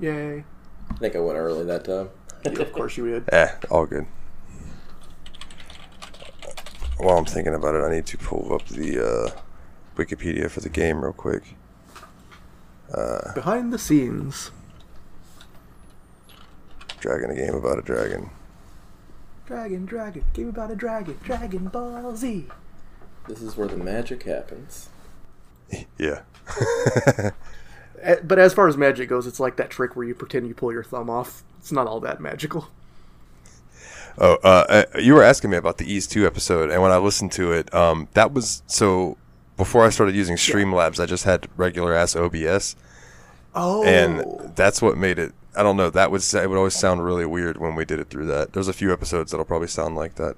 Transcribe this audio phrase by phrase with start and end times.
[0.00, 0.44] Yay.
[0.90, 2.10] I think I went early that time.
[2.44, 3.28] Yeah, of course you did.
[3.32, 4.06] Eh, all good.
[6.98, 9.30] While I'm thinking about it, I need to pull up the uh,
[9.96, 11.54] Wikipedia for the game real quick.
[13.34, 14.50] Behind the scenes.
[17.00, 18.30] Dragon, a game about a dragon.
[19.46, 22.46] Dragon, dragon, game about a dragon, Dragon Ball Z.
[23.28, 24.88] This is where the magic happens.
[25.98, 26.22] Yeah.
[28.02, 30.54] Eh, But as far as magic goes, it's like that trick where you pretend you
[30.54, 31.42] pull your thumb off.
[31.58, 32.68] It's not all that magical.
[34.20, 36.98] Oh, uh, uh, you were asking me about the Ease 2 episode, and when I
[36.98, 39.16] listened to it, um, that was so.
[39.56, 42.76] Before I started using Streamlabs, I just had regular ass OBS,
[43.54, 43.82] Oh.
[43.84, 45.32] and that's what made it.
[45.56, 45.90] I don't know.
[45.90, 48.52] That was it would always sound really weird when we did it through that.
[48.52, 50.36] There's a few episodes that'll probably sound like that.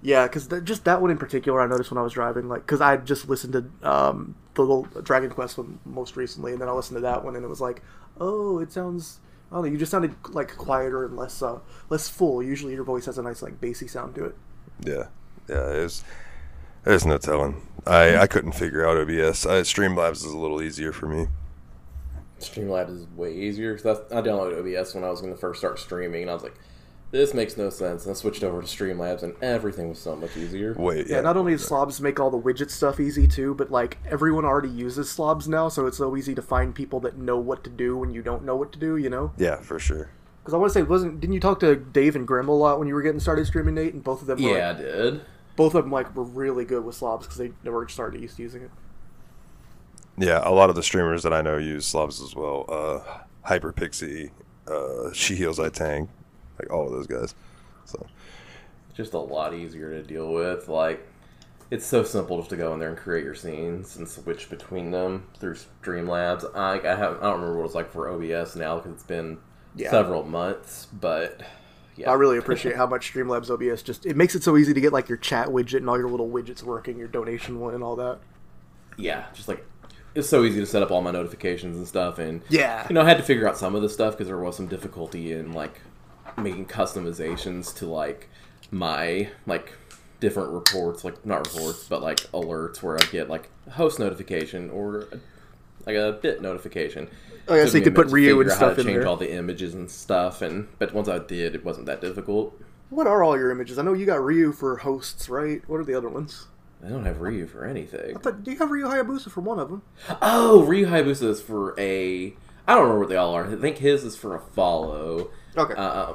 [0.00, 2.80] Yeah, because just that one in particular, I noticed when I was driving, like, because
[2.80, 6.72] I just listened to um, the little Dragon Quest one most recently, and then I
[6.72, 7.82] listened to that one, and it was like,
[8.20, 9.18] oh, it sounds,
[9.50, 11.58] I don't know, you just sounded like quieter and less, uh,
[11.90, 12.42] less full.
[12.42, 14.36] Usually, your voice has a nice like bassy sound to it.
[14.84, 15.04] Yeah,
[15.48, 15.72] yeah.
[15.72, 16.04] It was.
[16.84, 17.66] There's no telling.
[17.84, 19.44] I I couldn't figure out OBS.
[19.46, 21.26] I, Streamlabs is a little easier for me.
[22.38, 23.76] Streamlabs is way easier.
[23.76, 26.44] that's- I downloaded OBS when I was going to first start streaming, and I was
[26.44, 26.54] like,
[27.10, 28.04] this makes no sense.
[28.04, 30.74] And I switched over to Streamlabs, and everything was so much easier.
[30.78, 31.20] Wait, Yeah, yeah.
[31.22, 34.68] not only does Slobs make all the widget stuff easy too, but like everyone already
[34.68, 37.96] uses Slobs now, so it's so easy to find people that know what to do
[37.96, 38.96] when you don't know what to do.
[38.96, 39.32] You know?
[39.38, 40.10] Yeah, for sure.
[40.42, 42.78] Because I want to say, wasn't didn't you talk to Dave and Grim a lot
[42.78, 43.94] when you were getting started streaming, Nate?
[43.94, 45.20] And both of them, were, Yeah, I did.
[45.56, 48.62] both of them like were really good with Slobs because they never started used using
[48.62, 48.70] it.
[50.20, 52.64] Yeah, a lot of the streamers that I know use slobs as well.
[52.68, 53.00] Uh,
[53.48, 54.30] Hyperpixie,
[54.66, 56.08] uh, She Heals I Tang,
[56.58, 57.34] like all of those guys.
[57.84, 58.06] So
[58.94, 60.68] just a lot easier to deal with.
[60.68, 61.06] Like,
[61.70, 64.90] it's so simple just to go in there and create your scenes and switch between
[64.90, 66.44] them through Streamlabs.
[66.56, 69.38] I, I have I don't remember what it's like for OBS now because it's been
[69.76, 69.90] Yeah.
[69.90, 71.42] several months, but
[71.96, 74.80] yeah, I really appreciate how much Streamlabs OBS just it makes it so easy to
[74.80, 77.82] get like your chat widget and all your little widgets working, your donation one and
[77.84, 78.18] all that.
[78.96, 79.64] yeah, just like
[80.14, 82.18] it's so easy to set up all my notifications and stuff.
[82.18, 82.86] And Yeah.
[82.88, 84.66] you know, I had to figure out some of the stuff because there was some
[84.66, 85.80] difficulty in like
[86.42, 88.28] making customizations to like
[88.70, 89.72] my like
[90.20, 94.70] different reports, like not reports, but like alerts where I get like a host notification
[94.70, 95.06] or
[95.86, 97.08] like a bit notification.
[97.46, 98.98] Oh, yeah, Took so you could put Ryu and out how stuff to in change
[98.98, 99.06] there.
[99.08, 102.60] all the images and stuff, and but once I did, it wasn't that difficult.
[102.90, 103.78] What are all your images?
[103.78, 105.62] I know you got Ryu for hosts, right?
[105.68, 106.46] What are the other ones?
[106.84, 108.18] I don't have Ryu for anything.
[108.22, 109.82] But do you have Ryu Hayabusa for one of them?
[110.22, 112.34] Oh, Ryu Hayabusa is for a.
[112.66, 113.50] I don't remember what they all are.
[113.50, 115.30] I think his is for a follow.
[115.56, 115.74] Okay.
[115.74, 116.12] Uh,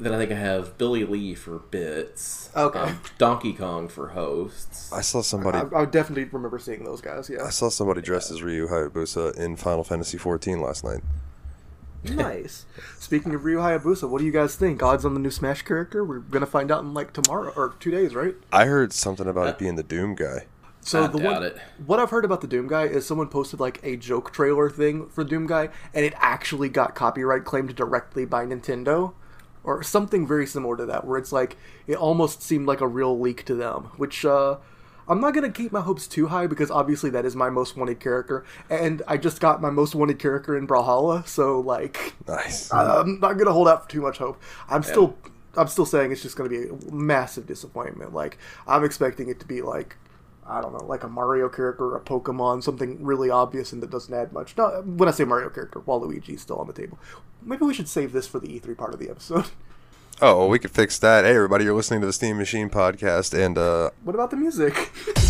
[0.00, 2.50] then I think I have Billy Lee for bits.
[2.56, 2.78] Okay.
[2.78, 4.92] Um, Donkey Kong for hosts.
[4.92, 5.58] I saw somebody.
[5.58, 7.28] I, I definitely remember seeing those guys.
[7.28, 7.44] Yeah.
[7.44, 11.00] I saw somebody dressed as Ryu Hayabusa in Final Fantasy XIV last night.
[12.04, 12.64] nice.
[12.98, 14.82] Speaking of Ryu Hayabusa, what do you guys think?
[14.82, 16.04] Odds on the new Smash character?
[16.04, 18.36] We're gonna find out in like tomorrow or two days, right?
[18.52, 20.46] I heard something about it being the Doom guy.
[20.80, 21.58] So I the doubt one, it.
[21.84, 25.08] what I've heard about the Doom guy is someone posted like a joke trailer thing
[25.08, 29.12] for Doom guy, and it actually got copyright claimed directly by Nintendo,
[29.68, 33.18] or something very similar to that, where it's like it almost seemed like a real
[33.18, 33.90] leak to them.
[33.98, 34.56] Which uh,
[35.06, 38.00] I'm not gonna keep my hopes too high because obviously that is my most wanted
[38.00, 42.72] character, and I just got my most wanted character in Brawlhalla, so like Nice.
[42.72, 44.40] I'm not gonna hold out for too much hope.
[44.70, 45.16] I'm still
[45.54, 48.14] I'm still saying it's just gonna be a massive disappointment.
[48.14, 49.96] Like I'm expecting it to be like
[50.48, 53.90] I don't know, like a Mario character or a Pokemon, something really obvious and that
[53.90, 54.56] doesn't add much.
[54.56, 56.98] No, when I say Mario character, Waluigi's still on the table.
[57.42, 59.46] Maybe we should save this for the E3 part of the episode.
[60.20, 61.24] Oh, well, we could fix that.
[61.24, 64.90] Hey, everybody, you're listening to the Steam Machine podcast, and uh, what about the music?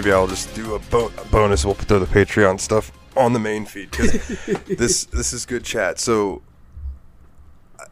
[0.00, 1.62] Maybe I'll just do a, bo- a bonus.
[1.62, 4.12] We'll throw the Patreon stuff on the main feed because
[4.66, 5.98] this this is good chat.
[6.00, 6.40] So
[7.78, 7.84] I,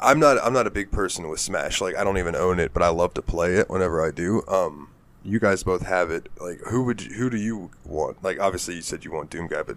[0.00, 1.82] I'm not I'm not a big person with Smash.
[1.82, 4.42] Like I don't even own it, but I love to play it whenever I do.
[4.48, 4.88] Um,
[5.22, 6.30] you guys both have it.
[6.40, 8.24] Like who would you, who do you want?
[8.24, 9.76] Like obviously you said you want Doom Guy, but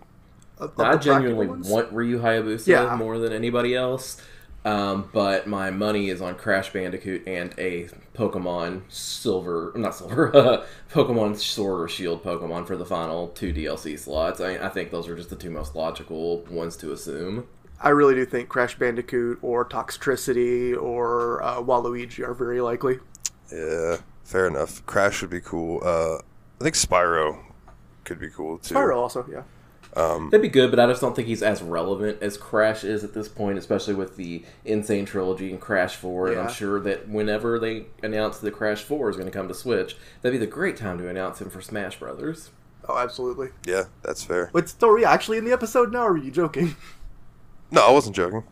[0.60, 1.68] Of- of I genuinely ones?
[1.68, 2.96] want Ryu Hayabusa Yeah.
[2.96, 4.22] more than anybody else.
[4.68, 11.38] Um, but my money is on Crash Bandicoot and a Pokemon Silver, not Silver, Pokemon
[11.38, 14.42] Sword or Shield Pokemon for the final two DLC slots.
[14.42, 17.48] I, I think those are just the two most logical ones to assume.
[17.80, 23.00] I really do think Crash Bandicoot or Toxtricity or uh, Waluigi are very likely.
[23.50, 24.86] yeah, fair enough.
[24.86, 25.80] Crash would be cool.
[25.82, 26.18] Uh,
[26.60, 27.40] I think Spyro
[28.04, 28.76] could be cool too.
[28.76, 29.44] Spyro also, yeah.
[29.98, 33.14] That'd be good, but I just don't think he's as relevant as Crash is at
[33.14, 34.84] this point, especially with the N.
[34.84, 36.30] Sane Trilogy and Crash 4.
[36.30, 39.54] And I'm sure that whenever they announce that Crash 4 is going to come to
[39.54, 42.52] Switch, that'd be the great time to announce him for Smash Brothers.
[42.88, 43.50] Oh, absolutely.
[43.66, 44.50] Yeah, that's fair.
[44.54, 46.76] Wait, so are you actually in the episode now, or are you joking?
[47.70, 48.44] No, I wasn't joking.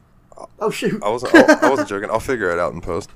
[0.59, 1.01] Oh shoot!
[1.01, 1.33] I wasn't.
[1.35, 2.09] I, I wasn't joking.
[2.09, 3.09] I'll figure it out in post.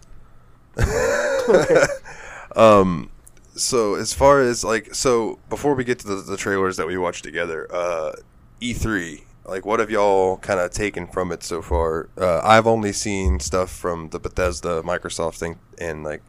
[2.56, 3.12] um,
[3.62, 6.98] so as far as like, so before we get to the, the trailers that we
[6.98, 8.14] watched together, uh,
[8.62, 12.10] E3, like, what have y'all kind of taken from it so far?
[12.18, 16.22] Uh, I've only seen stuff from the Bethesda, Microsoft thing, and like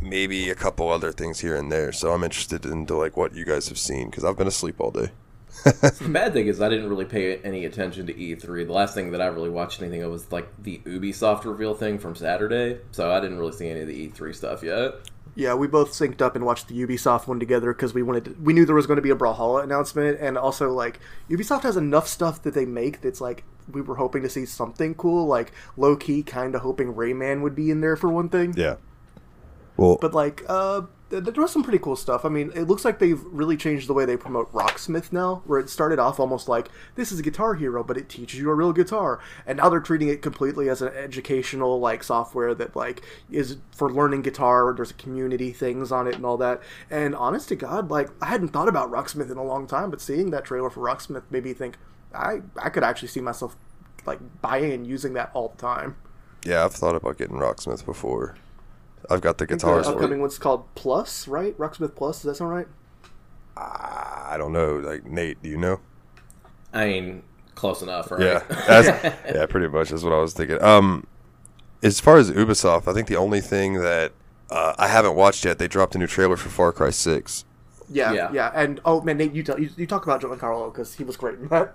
[0.00, 1.92] maybe a couple other things here and there.
[1.92, 4.90] So I'm interested into like what you guys have seen because I've been asleep all
[4.90, 5.10] day.
[5.64, 8.66] The bad thing is I didn't really pay any attention to E3.
[8.66, 11.98] The last thing that I really watched anything of was like the Ubisoft reveal thing
[11.98, 14.94] from Saturday, so I didn't really see any of the E3 stuff yet.
[15.38, 18.36] Yeah, we both synced up and watched the Ubisoft one together because we wanted to,
[18.42, 20.98] we knew there was going to be a Brawlhalla announcement, and also like
[21.30, 24.96] Ubisoft has enough stuff that they make that's like we were hoping to see something
[24.96, 28.52] cool, like low key, kind of hoping Rayman would be in there for one thing.
[28.56, 28.76] Yeah.
[29.76, 32.24] Well, But like, uh, there was some pretty cool stuff.
[32.24, 35.58] I mean, it looks like they've really changed the way they promote Rocksmith now, where
[35.58, 38.54] it started off almost like this is a Guitar Hero, but it teaches you a
[38.54, 43.02] real guitar, and now they're treating it completely as an educational like software that like
[43.30, 44.74] is for learning guitar.
[44.76, 46.60] There's community things on it and all that.
[46.90, 50.00] And honest to God, like I hadn't thought about Rocksmith in a long time, but
[50.00, 51.76] seeing that trailer for Rocksmith made me think
[52.14, 53.56] I I could actually see myself
[54.06, 55.96] like buying and using that all the time.
[56.44, 58.36] yeah, I've thought about getting Rocksmith before.
[59.10, 61.56] I've got the I guitars the for upcoming one's called Plus, right?
[61.58, 62.18] Rocksmith Plus.
[62.18, 62.68] Does that sound right?
[63.56, 64.76] I don't know.
[64.76, 65.80] Like Nate, do you know?
[66.72, 67.22] I mean,
[67.54, 68.20] close enough, right?
[68.20, 68.86] Yeah, that's,
[69.34, 70.62] yeah, pretty much That's what I was thinking.
[70.62, 71.06] Um,
[71.82, 74.12] as far as Ubisoft, I think the only thing that
[74.50, 77.44] uh, I haven't watched yet, they dropped a new trailer for Far Cry Six.
[77.90, 78.52] Yeah, yeah, Yeah.
[78.54, 81.38] And oh man, Nate, you tell you, you talk about Giancarlo because he was great
[81.38, 81.74] in that.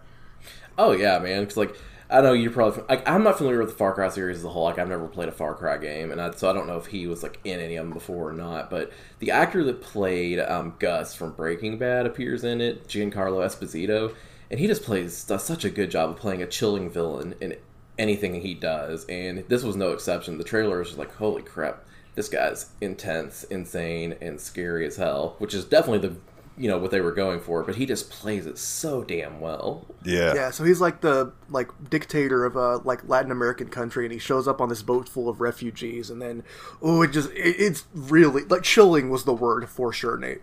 [0.77, 1.41] Oh yeah, man.
[1.41, 1.75] Because like
[2.13, 4.49] I know you're probably like I'm not familiar with the Far Cry series as a
[4.49, 4.65] whole.
[4.65, 6.85] Like I've never played a Far Cry game, and I, so I don't know if
[6.85, 8.69] he was like in any of them before or not.
[8.69, 14.13] But the actor that played um, Gus from Breaking Bad appears in it, Giancarlo Esposito,
[14.51, 17.57] and he just plays does such a good job of playing a chilling villain in
[17.97, 19.05] anything he does.
[19.05, 20.37] And this was no exception.
[20.37, 21.83] The trailer is just like, holy crap,
[22.13, 25.35] this guy's intense, insane, and scary as hell.
[25.39, 26.15] Which is definitely the
[26.57, 29.87] you know what they were going for, but he just plays it so damn well.
[30.03, 34.13] Yeah, Yeah, so he's like the like dictator of a like Latin American country, and
[34.13, 36.43] he shows up on this boat full of refugees, and then
[36.81, 40.41] oh, it just it, it's really like chilling was the word for sure, Nate.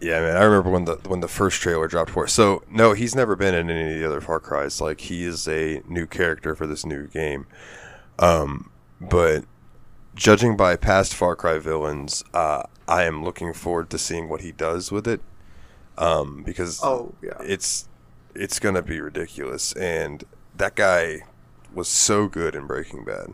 [0.00, 0.36] yeah, man.
[0.36, 2.30] I remember when the when the first trailer dropped for it.
[2.30, 4.80] So no, he's never been in any of the other Far Cries.
[4.80, 7.46] Like he is a new character for this new game.
[8.18, 8.70] Um,
[9.00, 9.44] but
[10.14, 14.52] judging by past Far Cry villains, uh, I am looking forward to seeing what he
[14.52, 15.20] does with it.
[15.96, 17.88] Um, because Oh yeah, it's
[18.34, 19.72] it's gonna be ridiculous.
[19.74, 20.24] And
[20.56, 21.22] that guy
[21.72, 23.32] was so good in Breaking Bad.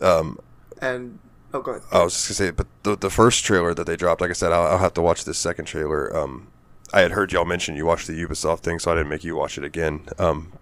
[0.00, 0.38] Um,
[0.80, 1.18] and
[1.52, 1.82] oh go ahead.
[1.90, 4.34] I was just gonna say, but the the first trailer that they dropped, like I
[4.34, 6.14] said, I'll, I'll have to watch this second trailer.
[6.16, 6.48] Um,
[6.92, 9.36] I had heard y'all mention you watched the Ubisoft thing, so I didn't make you
[9.36, 10.02] watch it again.
[10.18, 10.52] Um,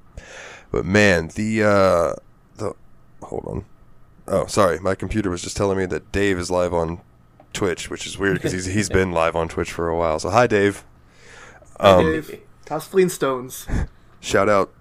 [0.71, 2.15] but man, the uh,
[2.57, 2.75] the
[3.23, 3.65] hold on.
[4.29, 7.01] Oh, sorry, my computer was just telling me that Dave is live on
[7.57, 10.19] Twitch, which is weird because he's he's been live on Twitch for a while.
[10.19, 10.85] So hi, Dave.
[11.81, 13.89] Um, Dave, how's Flintstones?
[14.21, 14.73] Shout out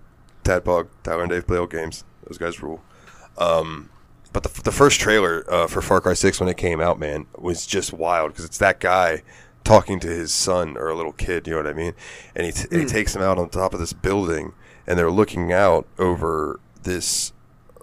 [0.44, 2.03] Tadpog, Tyler and Dave play old games.
[2.25, 2.82] Those guys rule.
[3.38, 3.89] Um,
[4.32, 7.25] but the, the first trailer uh, for Far Cry 6 when it came out, man,
[7.38, 9.24] was just wild because it's that guy
[9.63, 11.94] talking to his son or a little kid, you know what I mean?
[12.36, 14.53] And he, t- he takes him out on top of this building
[14.86, 17.34] and they're looking out over this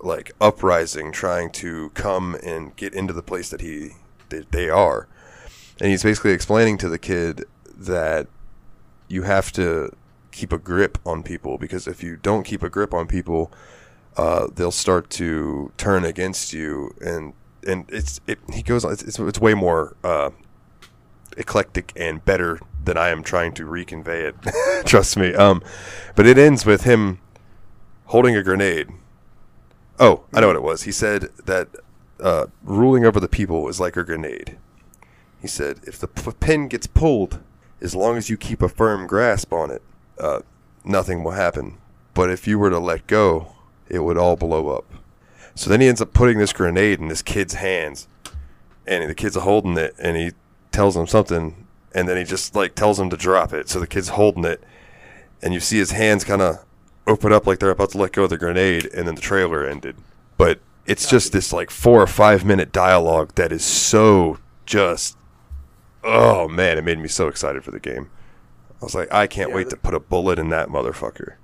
[0.03, 3.93] like uprising trying to come and get into the place that he
[4.33, 5.07] they, they are.
[5.81, 7.45] And he's basically explaining to the kid
[7.77, 8.27] that
[9.09, 9.95] you have to
[10.31, 13.53] keep a grip on people because if you don't keep a grip on people,
[14.17, 17.33] uh, they'll start to turn against you, and
[17.67, 18.39] and it's it.
[18.53, 18.93] He goes on.
[18.93, 20.31] It's it's, it's way more uh,
[21.39, 24.87] eclectic and better than I am trying to reconvey it.
[24.87, 25.35] Trust me.
[25.35, 25.63] Um,
[26.15, 27.21] but it ends with him
[28.07, 28.89] holding a grenade
[30.03, 30.83] Oh, I know what it was.
[30.83, 31.69] He said that
[32.21, 34.59] uh, ruling over the people is like a grenade.
[35.41, 37.41] He said if the p- pin gets pulled,
[37.81, 39.83] as long as you keep a firm grasp on it,
[40.19, 40.41] uh,
[40.85, 41.79] nothing will happen.
[42.15, 43.55] But if you were to let go,
[43.89, 44.85] it would all blow up.
[45.55, 48.09] So then he ends up putting this grenade in this kid's hands,
[48.87, 50.33] and the kid's holding it, and he
[50.71, 53.69] tells him something, and then he just like tells him to drop it.
[53.69, 54.63] So the kid's holding it,
[55.43, 56.65] and you see his hands kind of
[57.07, 59.67] open up like they're about to let go of the grenade, and then the trailer
[59.67, 59.97] ended.
[60.37, 65.17] But it's just this like four or five minute dialogue that is so just,
[66.05, 68.11] oh man, it made me so excited for the game.
[68.81, 71.35] I was like, I can't Yeah, wait the- to put a bullet in that motherfucker.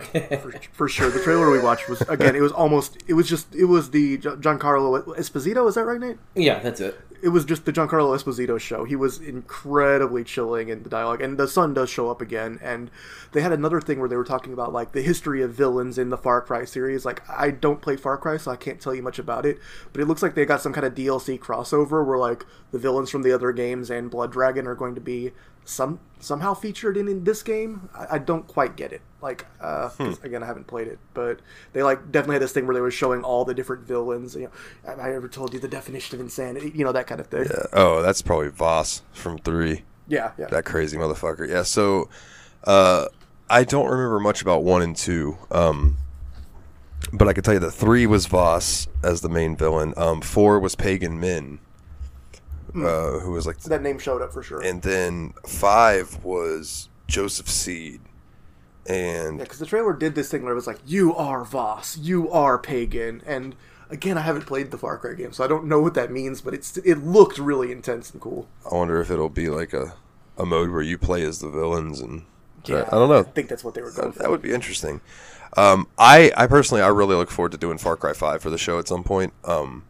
[0.00, 1.10] For, for sure.
[1.10, 2.34] The trailer we watched was again.
[2.34, 2.98] It was almost.
[3.06, 3.54] It was just.
[3.54, 5.68] It was the Gi- Giancarlo Esposito.
[5.68, 6.18] Is that right, Nate?
[6.34, 7.00] Yeah, that's it.
[7.22, 8.84] It was just the Giancarlo Esposito show.
[8.84, 12.58] He was incredibly chilling in the dialogue, and the sun does show up again.
[12.60, 12.90] And
[13.32, 16.10] they had another thing where they were talking about like the history of villains in
[16.10, 17.04] the Far Cry series.
[17.04, 19.58] Like I don't play Far Cry, so I can't tell you much about it.
[19.92, 23.10] But it looks like they got some kind of DLC crossover where like the villains
[23.10, 25.30] from the other games and Blood Dragon are going to be
[25.64, 27.88] some somehow featured in, in this game.
[27.94, 29.02] I, I don't quite get it.
[29.24, 31.40] Like uh, 'cause, again, I haven't played it, but
[31.72, 34.34] they like definitely had this thing where they were showing all the different villains.
[34.36, 34.50] You know,
[34.86, 36.70] have I ever told you the definition of insanity?
[36.74, 37.46] You know that kind of thing.
[37.50, 37.66] Yeah.
[37.72, 39.84] Oh, that's probably Voss from three.
[40.08, 40.46] Yeah, yeah.
[40.48, 41.48] That crazy motherfucker.
[41.48, 41.62] Yeah.
[41.62, 42.10] So,
[42.64, 43.06] uh,
[43.48, 45.38] I don't remember much about one and two.
[45.50, 45.96] Um,
[47.12, 49.94] but I can tell you that three was Voss as the main villain.
[49.96, 51.60] Um, four was Pagan Min,
[52.74, 54.60] uh, who was like, that name showed up for sure.
[54.60, 58.00] and then five was Joseph Seed,
[58.86, 61.96] and Yeah, because the trailer did this thing where it was like, "You are Voss,
[61.96, 63.54] you are pagan," and
[63.90, 66.40] again, I haven't played the Far Cry game, so I don't know what that means,
[66.40, 68.46] but it's it looked really intense and cool.
[68.70, 69.94] I wonder if it'll be like a,
[70.38, 72.24] a mode where you play as the villains and
[72.66, 73.20] Yeah, I don't know.
[73.20, 74.22] I think that's what they were going That, for.
[74.22, 75.00] that would be interesting.
[75.56, 78.58] Um, I, I personally, I really look forward to doing Far Cry Five for the
[78.58, 79.32] show at some point.
[79.44, 79.84] Um,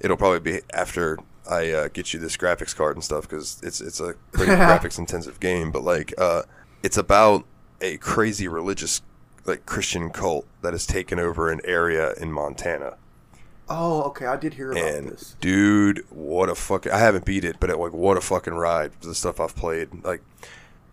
[0.00, 1.18] It'll probably be after
[1.50, 4.98] I uh, get you this graphics card and stuff because it's it's a pretty graphics
[4.98, 5.70] intensive game.
[5.70, 6.42] But like, uh,
[6.82, 7.44] it's about
[7.80, 9.02] a crazy religious
[9.44, 12.96] like Christian cult that has taken over an area in Montana.
[13.70, 15.36] Oh, okay, I did hear about And this.
[15.40, 16.90] dude, what a fucking!
[16.90, 18.92] I haven't beat it, but it, like, what a fucking ride!
[19.02, 20.22] The stuff I've played, like,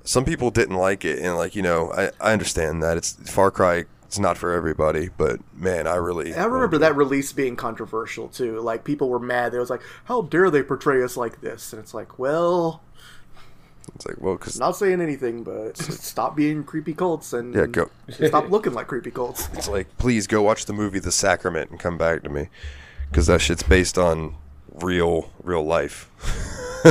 [0.03, 3.49] some people didn't like it, and like, you know, I, I understand that it's Far
[3.51, 3.85] Cry.
[4.03, 6.33] It's not for everybody, but man, I really.
[6.33, 8.59] I remember that release being controversial too.
[8.59, 9.51] Like people were mad.
[9.51, 12.83] They was like, "How dare they portray us like this?" And it's like, well,
[13.93, 17.89] It's like, well, because not saying anything, but stop being creepy cults and Yeah, go.
[18.09, 19.47] stop looking like creepy cults.
[19.53, 22.49] it's like, please go watch the movie The Sacrament and come back to me,
[23.09, 24.35] because that shit's based on
[24.73, 26.09] real, real life.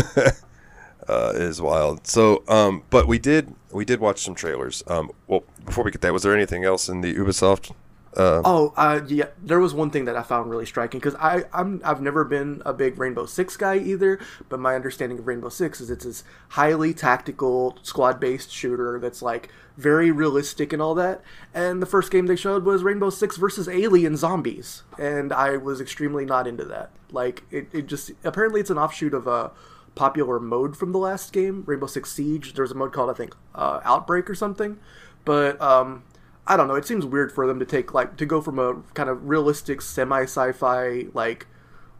[1.08, 2.06] uh, it is wild.
[2.06, 4.82] So, um, but we did, we did watch some trailers.
[4.86, 7.72] Um, well, before we get that, was there anything else in the Ubisoft?
[8.16, 9.26] Uh, Oh, uh, yeah.
[9.42, 12.62] There was one thing that I found really striking because I I'm I've never been
[12.64, 14.18] a big Rainbow Six guy either.
[14.48, 19.22] But my understanding of Rainbow Six is it's this highly tactical squad based shooter that's
[19.22, 21.22] like very realistic and all that.
[21.52, 25.80] And the first game they showed was Rainbow Six versus alien zombies, and I was
[25.80, 26.90] extremely not into that.
[27.10, 29.50] Like it, it just apparently it's an offshoot of a
[29.94, 32.54] popular mode from the last game, Rainbow Six Siege.
[32.54, 34.78] There's a mode called I think uh, Outbreak or something,
[35.24, 36.04] but um,
[36.46, 36.74] I don't know.
[36.74, 39.80] It seems weird for them to take like to go from a kind of realistic
[39.80, 41.46] semi sci-fi like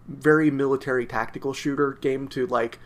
[0.07, 2.79] very military tactical shooter game to like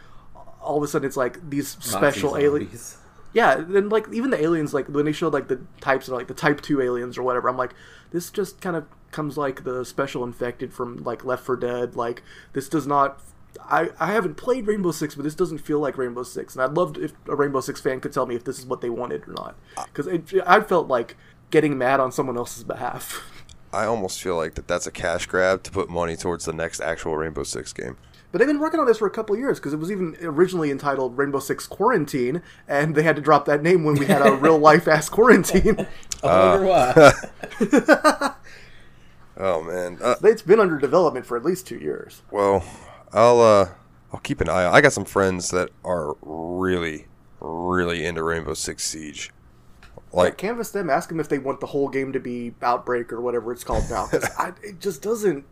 [0.60, 2.98] all of a sudden it's like these special aliens.
[3.32, 6.28] Yeah, then like even the aliens, like when they showed like the types of like
[6.28, 7.74] the Type Two aliens or whatever, I'm like,
[8.10, 11.96] this just kind of comes like the special infected from like Left 4 Dead.
[11.96, 12.22] Like
[12.52, 13.20] this does not.
[13.60, 16.74] I I haven't played Rainbow Six, but this doesn't feel like Rainbow Six, and I'd
[16.74, 19.28] love if a Rainbow Six fan could tell me if this is what they wanted
[19.28, 20.08] or not, because
[20.46, 21.16] I felt like
[21.50, 23.22] getting mad on someone else's behalf.
[23.72, 26.80] I almost feel like that that's a cash grab to put money towards the next
[26.80, 27.96] actual Rainbow Six game.
[28.30, 30.16] But they've been working on this for a couple of years because it was even
[30.20, 34.20] originally entitled Rainbow Six Quarantine, and they had to drop that name when we had
[34.26, 35.86] a real life ass quarantine.
[36.22, 38.34] I wonder why.
[39.38, 39.98] Oh man.
[40.02, 42.22] Uh, it's been under development for at least two years.
[42.30, 42.64] Well,
[43.12, 43.68] I'll uh,
[44.12, 44.64] I'll keep an eye.
[44.64, 44.74] out.
[44.74, 47.06] I got some friends that are really,
[47.40, 49.30] really into Rainbow Six Siege.
[50.12, 53.20] Like, canvas them, ask them if they want the whole game to be Outbreak or
[53.20, 54.06] whatever it's called now.
[54.06, 55.44] 'cause I, it just doesn't.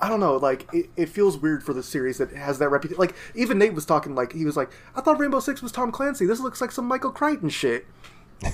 [0.00, 0.36] I don't know.
[0.36, 3.00] Like it, it feels weird for the series that has that reputation.
[3.00, 4.14] Like even Nate was talking.
[4.14, 6.24] Like he was like, I thought Rainbow Six was Tom Clancy.
[6.26, 7.84] This looks like some Michael Crichton shit.
[8.42, 8.52] and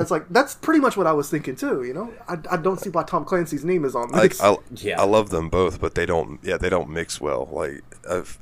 [0.00, 1.82] it's like that's pretty much what I was thinking too.
[1.84, 4.38] You know, I, I don't see why Tom Clancy's name is on like.
[4.42, 5.00] I, Yeah.
[5.00, 6.38] I love them both, but they don't.
[6.42, 7.48] Yeah, they don't mix well.
[7.50, 8.36] Like, I've,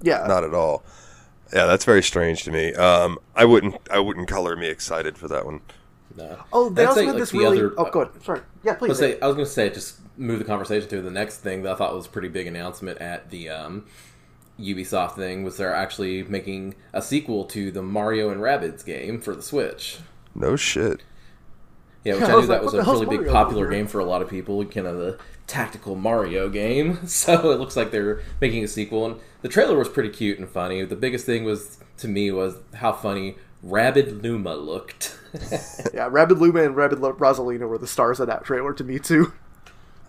[0.00, 0.84] yeah, not at all.
[1.52, 2.72] Yeah, that's very strange to me.
[2.74, 3.76] Um, I wouldn't.
[3.90, 5.60] I wouldn't color me excited for that one.
[6.16, 6.38] No.
[6.52, 7.58] Oh, they I'd also say, had like, this the really.
[7.58, 8.22] other- oh, go ahead.
[8.22, 8.40] Sorry.
[8.62, 8.88] Yeah, I please.
[8.90, 11.62] was, say, I was going to say, just move the conversation to the next thing
[11.64, 13.86] that I thought was a pretty big announcement at the um,
[14.60, 19.34] Ubisoft thing was they're actually making a sequel to the Mario and Rabbids game for
[19.34, 19.98] the Switch.
[20.34, 21.02] No shit.
[22.04, 23.70] Yeah, which I I knew like, that was a the hell's really big Mario popular
[23.70, 27.00] game for a lot of people, kind of the tactical Mario game.
[27.06, 30.48] So it looks like they're making a sequel, and the trailer was pretty cute and
[30.48, 30.84] funny.
[30.84, 35.18] The biggest thing was to me was how funny Rabid Luma looked.
[35.94, 38.98] yeah, Rabid Luma and Rabid Lo- Rosalina were the stars of that trailer to me
[38.98, 39.32] too.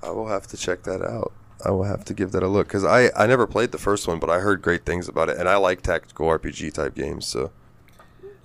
[0.04, 1.32] I will have to check that out.
[1.64, 4.08] I will have to give that a look because I, I never played the first
[4.08, 7.26] one, but I heard great things about it, and I like tactical RPG type games.
[7.26, 7.52] So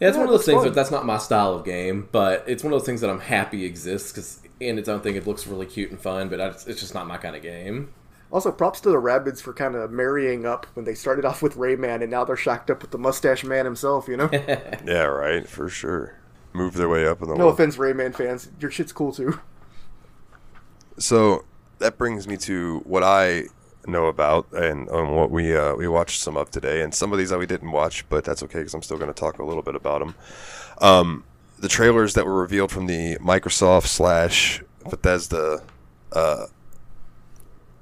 [0.01, 0.65] Yeah, it's Yeah, one of those things fun.
[0.65, 3.21] that that's not my style of game, but it's one of those things that I'm
[3.21, 6.49] happy exists because in its own thing it looks really cute and fun, but I,
[6.49, 7.93] it's just not my kind of game.
[8.33, 11.57] Also, props to the Rabbids for kind of marrying up when they started off with
[11.57, 14.29] Rayman and now they're shacked up with the mustache man himself, you know?
[14.33, 16.17] yeah, right, for sure.
[16.53, 17.55] Move their way up in the no world.
[17.55, 18.49] offense, Rayman fans.
[18.61, 19.41] Your shit's cool too.
[20.99, 21.45] So
[21.79, 23.45] that brings me to what I
[23.87, 27.31] know about and what we uh, we watched some of today, and some of these
[27.31, 29.63] that we didn't watch, but that's okay because I'm still going to talk a little
[29.63, 30.15] bit about them.
[30.81, 31.25] Um,
[31.59, 35.63] the trailers that were revealed from the Microsoft slash Bethesda
[36.13, 36.47] uh,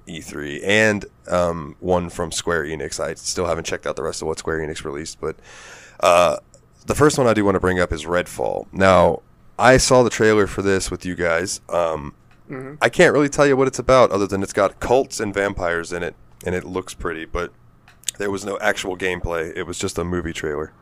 [0.08, 2.98] E3 and um, one from Square Enix.
[2.98, 5.36] I still haven't checked out the rest of what Square Enix released, but
[6.00, 6.38] uh,
[6.86, 8.66] the first one I do want to bring up is Redfall.
[8.72, 9.22] Now,
[9.58, 11.60] I saw the trailer for this with you guys.
[11.68, 12.14] Um,
[12.48, 12.74] Mm-hmm.
[12.80, 15.92] I can't really tell you what it's about other than it's got cults and vampires
[15.92, 16.14] in it,
[16.44, 17.52] and it looks pretty, but
[18.18, 19.54] there was no actual gameplay.
[19.56, 20.72] It was just a movie trailer.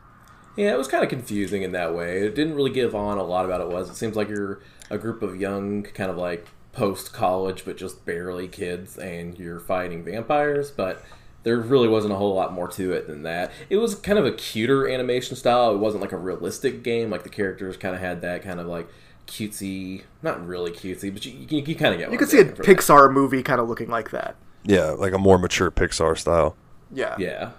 [0.55, 2.19] Yeah, it was kind of confusing in that way.
[2.19, 3.89] It didn't really give on a lot about it was.
[3.89, 8.05] It seems like you're a group of young, kind of like post college, but just
[8.05, 11.03] barely kids, and you're fighting vampires, but
[11.43, 13.51] there really wasn't a whole lot more to it than that.
[13.69, 15.73] It was kind of a cuter animation style.
[15.73, 17.09] It wasn't like a realistic game.
[17.09, 18.89] Like the characters kind of had that kind of like
[19.27, 22.39] cutesy, not really cutesy, but you, you, you kind of get You I'm could see
[22.39, 22.77] a getting from that.
[22.77, 24.35] Pixar movie kind of looking like that.
[24.63, 26.55] Yeah, like a more mature Pixar style.
[26.91, 27.15] Yeah.
[27.17, 27.51] Yeah.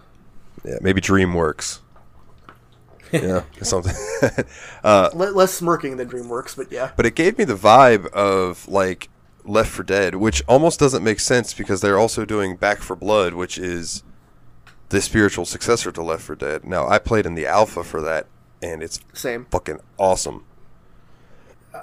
[0.65, 1.81] Yeah, maybe DreamWorks.
[3.13, 3.95] yeah, something.
[4.85, 6.91] uh, less smirking than DreamWorks, but yeah.
[6.97, 9.09] but it gave me the vibe of like
[9.45, 13.35] Left 4 Dead, which almost doesn't make sense because they're also doing Back for Blood,
[13.35, 14.03] which is
[14.91, 16.65] the spiritual successor to Left 4 Dead.
[16.65, 18.27] Now, I played in the alpha for that,
[18.63, 19.47] and it's Same.
[19.47, 20.45] fucking awesome.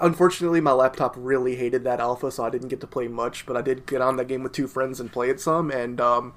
[0.01, 3.45] Unfortunately, my laptop really hated that alpha, so I didn't get to play much.
[3.45, 5.71] But I did get on that game with two friends and play it some.
[5.71, 6.33] And um,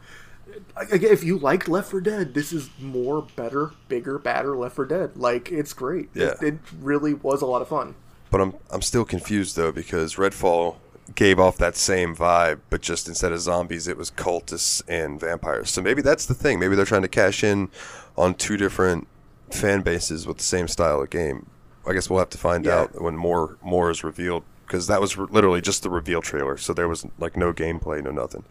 [0.90, 5.16] if you liked Left 4 Dead, this is more, better, bigger, badder Left 4 Dead.
[5.16, 6.08] Like it's great.
[6.14, 6.34] Yeah.
[6.40, 7.94] It, it really was a lot of fun.
[8.30, 10.76] But I'm I'm still confused though because Redfall
[11.14, 15.70] gave off that same vibe, but just instead of zombies, it was cultists and vampires.
[15.70, 16.58] So maybe that's the thing.
[16.58, 17.70] Maybe they're trying to cash in
[18.16, 19.08] on two different
[19.50, 21.46] fan bases with the same style of game.
[21.86, 22.76] I guess we'll have to find Yeah.
[22.76, 26.56] out when more more is revealed because that was re- literally just the reveal trailer.
[26.56, 28.44] So there was like no gameplay, no nothing.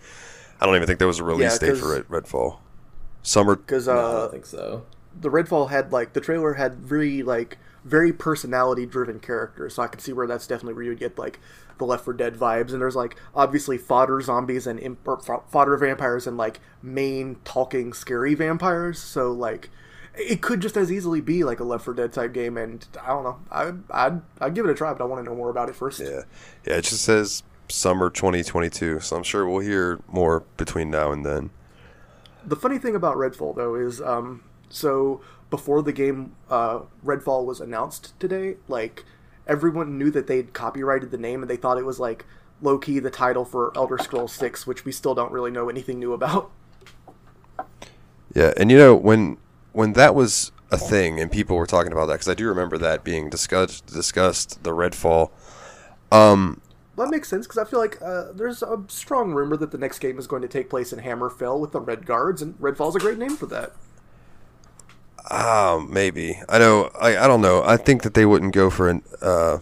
[0.59, 2.57] I don't even think there was a release Yeah, date for Red, Redfall.
[3.21, 3.55] Summer.
[3.55, 4.85] Because No, I uh, don't think so.
[5.19, 9.87] the Redfall had like the trailer had very like very personality driven characters, so I
[9.87, 11.39] could see where that's definitely where you would get like
[11.77, 12.71] the Left 4 Dead vibes.
[12.71, 15.07] And there's like obviously fodder zombies and imp-
[15.49, 18.99] fodder vampires and like main talking scary vampires.
[18.99, 19.69] So like
[20.17, 22.57] it could just as easily be like a Left 4 Dead type game.
[22.57, 25.29] And I don't know, I I'd, I'd give it a try, but I want to
[25.29, 25.99] know more about it first.
[25.99, 26.23] Yeah,
[26.65, 26.75] yeah.
[26.75, 31.49] It just says summer 2022, so I'm sure we'll hear more between now and then.
[32.45, 37.59] The funny thing about Redfall though is, um, so before the game uh, Redfall was
[37.59, 39.05] announced today, like
[39.45, 42.25] everyone knew that they'd copyrighted the name and they thought it was like
[42.61, 45.99] low key the title for Elder Scrolls Six, which we still don't really know anything
[45.99, 46.51] new about.
[48.33, 49.37] Yeah, and you know when
[49.77, 52.77] when that was a thing and people were talking about that because I do remember
[52.79, 55.29] that being discussed discussed the Redfall.
[56.11, 56.61] Um,
[56.97, 59.99] That makes sense because I feel like uh, there's a strong rumor that the next
[59.99, 63.19] game is going to take place in Hammerfell with the Redguards, and Redfall's a great
[63.19, 63.71] name for that.
[65.29, 66.89] oh, maybe I know.
[66.99, 67.63] I I don't know.
[67.63, 69.03] I think that they wouldn't go for an.
[69.21, 69.59] Uh,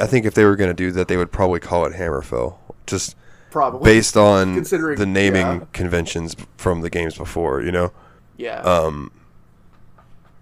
[0.00, 2.56] I think if they were going to do that, they would probably call it Hammerfell,
[2.86, 3.16] just
[3.50, 5.60] Probably based on Considering- the naming yeah.
[5.72, 7.62] conventions from the games before.
[7.62, 7.92] You know.
[8.36, 8.60] yeah.
[8.60, 9.10] Um,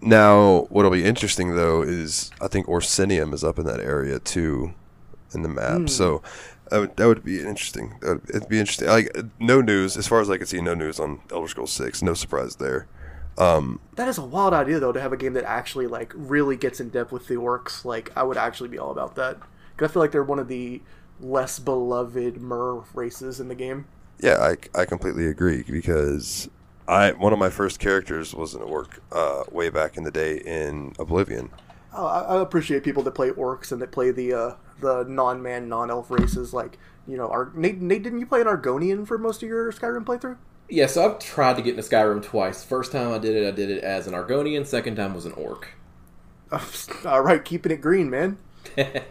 [0.05, 4.75] now, what'll be interesting though is I think Orsinium is up in that area too,
[5.33, 5.79] in the map.
[5.79, 5.87] Hmm.
[5.87, 6.23] So
[6.71, 7.97] that would, that would be interesting.
[8.01, 8.88] That would, it'd be interesting.
[8.88, 10.61] Like no news as far as I can see.
[10.61, 12.03] No news on Elder Scrolls Six.
[12.03, 12.87] No surprise there.
[13.37, 16.57] Um, That is a wild idea, though, to have a game that actually like really
[16.57, 17.85] gets in depth with the orcs.
[17.85, 19.38] Like, I would actually be all about that
[19.73, 20.83] because I feel like they're one of the
[21.21, 23.87] less beloved mer races in the game.
[24.21, 24.38] yeah,
[24.75, 26.49] I, I completely agree because
[26.87, 30.38] I one of my first characters was an orc uh, way back in the day
[30.38, 31.51] in Oblivion.
[31.92, 35.68] Oh, I, I appreciate people that play orcs and that play the uh, the non-man,
[35.68, 36.53] non-elf races.
[36.53, 39.73] Like you know, our Nate, Nate, didn't you play an Argonian for most of your
[39.73, 40.37] Skyrim playthrough?
[40.68, 42.64] Yeah, so I've tried to get into Skyrim twice.
[42.64, 44.66] First time I did it, I did it as an Argonian.
[44.66, 45.75] Second time was an orc.
[47.05, 48.38] All right, keeping it green, man.
[48.77, 49.03] yeah.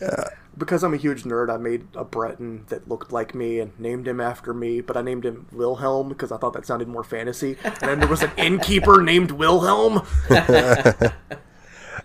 [0.56, 4.06] Because I'm a huge nerd, I made a Breton that looked like me and named
[4.06, 7.56] him after me, but I named him Wilhelm because I thought that sounded more fantasy.
[7.64, 10.02] And then there was an innkeeper named Wilhelm.
[10.30, 11.12] I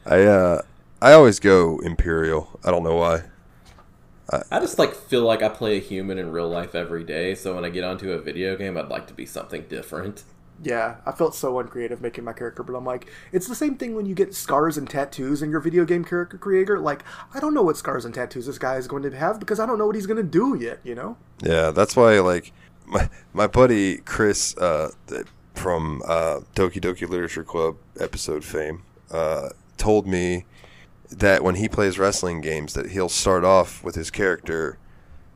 [0.06, 0.62] uh,
[1.02, 2.60] I always go Imperial.
[2.64, 3.24] I don't know why.
[4.52, 7.56] I just like feel like I play a human in real life every day, so
[7.56, 10.24] when I get onto a video game, I'd like to be something different.
[10.62, 13.96] Yeah, I felt so uncreative making my character, but I'm like, it's the same thing
[13.96, 16.80] when you get scars and tattoos in your video game character creator.
[16.80, 19.60] Like, I don't know what scars and tattoos this guy is going to have because
[19.60, 21.16] I don't know what he's going to do yet, you know?
[21.42, 22.52] Yeah, that's why, like,
[22.86, 24.92] my, my buddy Chris uh,
[25.54, 30.46] from uh, Doki Doki Literature Club episode fame uh, told me
[31.10, 34.78] that when he plays wrestling games that he'll start off with his character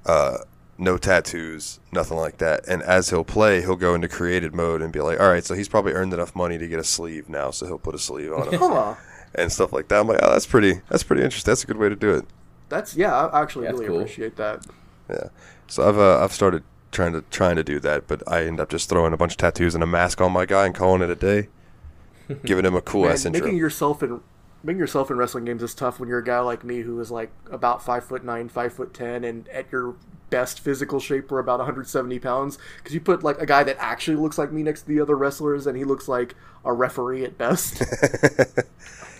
[0.05, 0.37] uh,
[0.77, 2.67] no tattoos, nothing like that.
[2.67, 5.53] And as he'll play, he'll go into created mode and be like, all right, so
[5.53, 8.33] he's probably earned enough money to get a sleeve now, so he'll put a sleeve
[8.33, 8.95] on him
[9.35, 9.99] and stuff like that.
[9.99, 11.51] I'm like, oh, that's pretty, that's pretty interesting.
[11.51, 12.25] That's a good way to do it.
[12.69, 13.99] That's yeah, I actually really cool.
[13.99, 14.65] appreciate that.
[15.09, 15.29] Yeah,
[15.67, 18.69] so I've uh, I've started trying to trying to do that, but I end up
[18.69, 21.09] just throwing a bunch of tattoos and a mask on my guy and calling it
[21.09, 21.49] a day,
[22.45, 23.41] giving him a cool ass intro.
[23.41, 24.21] Making yourself in
[24.63, 27.11] making yourself in wrestling games is tough when you're a guy like me who is
[27.11, 29.95] like about five foot nine, five foot ten, and at your
[30.33, 34.17] best physical shape were about 170 pounds because you put like a guy that actually
[34.17, 36.33] looks like me next to the other wrestlers and he looks like
[36.65, 37.81] a referee at best.
[37.81, 38.65] no,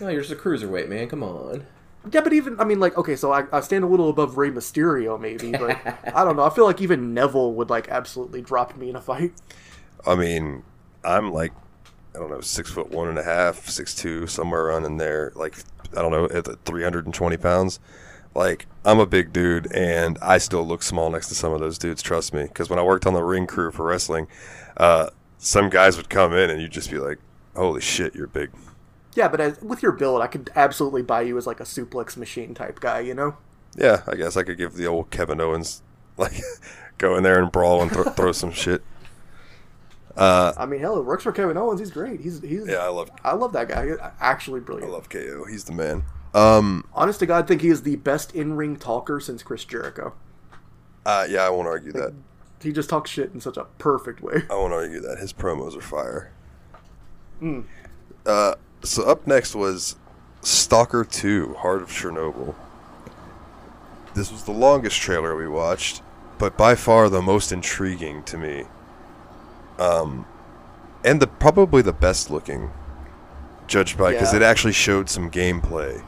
[0.00, 1.08] oh, you're just a cruiserweight, man.
[1.08, 1.64] Come on.
[2.10, 4.50] Yeah, but even I mean, like, okay, so I, I stand a little above Rey
[4.50, 5.78] Mysterio, maybe, but
[6.14, 6.42] I don't know.
[6.42, 9.32] I feel like even Neville would like absolutely drop me in a fight.
[10.04, 10.64] I mean,
[11.04, 11.52] I'm like,
[12.16, 15.30] I don't know, six foot one and a half, six two, somewhere around in there.
[15.36, 15.54] Like,
[15.96, 17.78] I don't know, at 320 pounds.
[18.34, 21.78] Like, I'm a big dude, and I still look small next to some of those
[21.78, 22.02] dudes.
[22.02, 24.26] Trust me, because when I worked on the ring crew for wrestling,
[24.76, 27.18] uh, some guys would come in, and you'd just be like,
[27.54, 28.50] "Holy shit, you're big."
[29.14, 32.16] Yeah, but as, with your build, I could absolutely buy you as like a suplex
[32.16, 33.00] machine type guy.
[33.00, 33.36] You know?
[33.76, 35.82] Yeah, I guess I could give the old Kevin Owens
[36.16, 36.40] like
[36.98, 38.82] go in there and brawl and th- throw some shit.
[40.16, 41.80] Uh, I mean, hell, it works for Kevin Owens.
[41.80, 42.20] He's great.
[42.20, 42.66] He's he's.
[42.66, 43.10] Yeah, I love.
[43.22, 44.12] I love that guy.
[44.20, 44.90] Actually, brilliant.
[44.90, 45.44] I love KO.
[45.44, 46.02] He's the man.
[46.34, 50.14] Um, Honest to God, I think he is the best in-ring talker since Chris Jericho.
[51.06, 52.14] Uh, yeah, I won't argue like, that.
[52.60, 54.42] He just talks shit in such a perfect way.
[54.50, 55.18] I won't argue that.
[55.18, 56.32] His promos are fire.
[57.40, 57.64] Mm.
[58.26, 59.96] Uh, so up next was
[60.40, 62.54] Stalker 2, Heart of Chernobyl.
[64.14, 66.02] This was the longest trailer we watched,
[66.38, 68.64] but by far the most intriguing to me.
[69.78, 70.26] Um,
[71.04, 72.70] and the probably the best looking,
[73.66, 74.38] judged by because yeah.
[74.38, 76.02] it actually showed some gameplay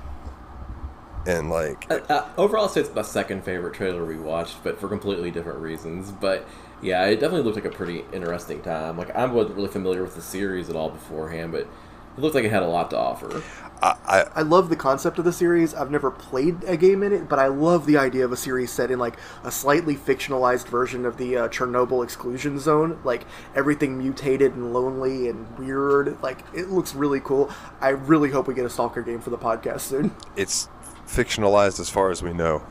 [1.27, 4.79] and like uh, uh, overall, I'd say it's my second favorite trailer we watched, but
[4.79, 6.13] for completely different reasons.
[6.13, 6.47] But
[6.83, 8.97] yeah, it definitely looked like a pretty interesting time.
[8.97, 12.45] Like I wasn't really familiar with the series at all beforehand, but it looked like
[12.45, 13.43] it had a lot to offer.
[13.83, 15.75] I, I, I love the concept of the series.
[15.75, 18.71] I've never played a game in it, but I love the idea of a series
[18.71, 22.99] set in like a slightly fictionalized version of the uh, Chernobyl exclusion zone.
[23.05, 26.23] Like everything mutated and lonely and weird.
[26.23, 27.51] Like it looks really cool.
[27.81, 30.15] I really hope we get a Stalker game for the podcast soon.
[30.37, 30.69] It's
[31.07, 32.65] fictionalized as far as we know.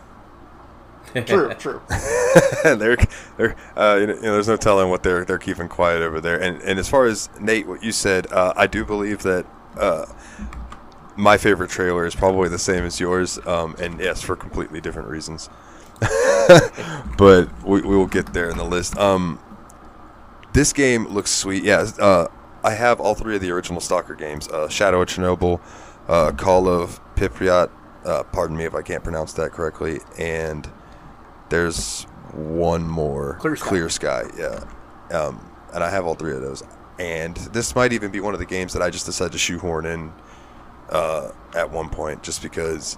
[1.25, 1.81] true, true.
[2.63, 2.97] they're,
[3.37, 6.41] they're, uh, you know, there's no telling what they're they're keeping quiet over there.
[6.41, 9.45] And and as far as Nate, what you said, uh, I do believe that
[9.77, 10.05] uh,
[11.15, 13.39] my favorite trailer is probably the same as yours.
[13.45, 15.49] Um, and yes, for completely different reasons.
[17.17, 18.97] but we, we will get there in the list.
[18.97, 19.39] Um,
[20.53, 21.63] this game looks sweet.
[21.63, 22.27] Yeah, uh,
[22.63, 25.61] I have all three of the original Stalker games: uh, Shadow of Chernobyl,
[26.07, 27.69] uh, Call of Pripyat,
[28.05, 29.99] uh, pardon me if I can't pronounce that correctly.
[30.17, 30.69] And
[31.49, 33.37] there's one more.
[33.39, 33.67] Clear Sky.
[33.67, 34.63] Clear Sky, yeah.
[35.15, 36.63] Um, and I have all three of those.
[36.99, 39.85] And this might even be one of the games that I just decided to shoehorn
[39.85, 40.13] in
[40.89, 42.97] uh, at one point, just because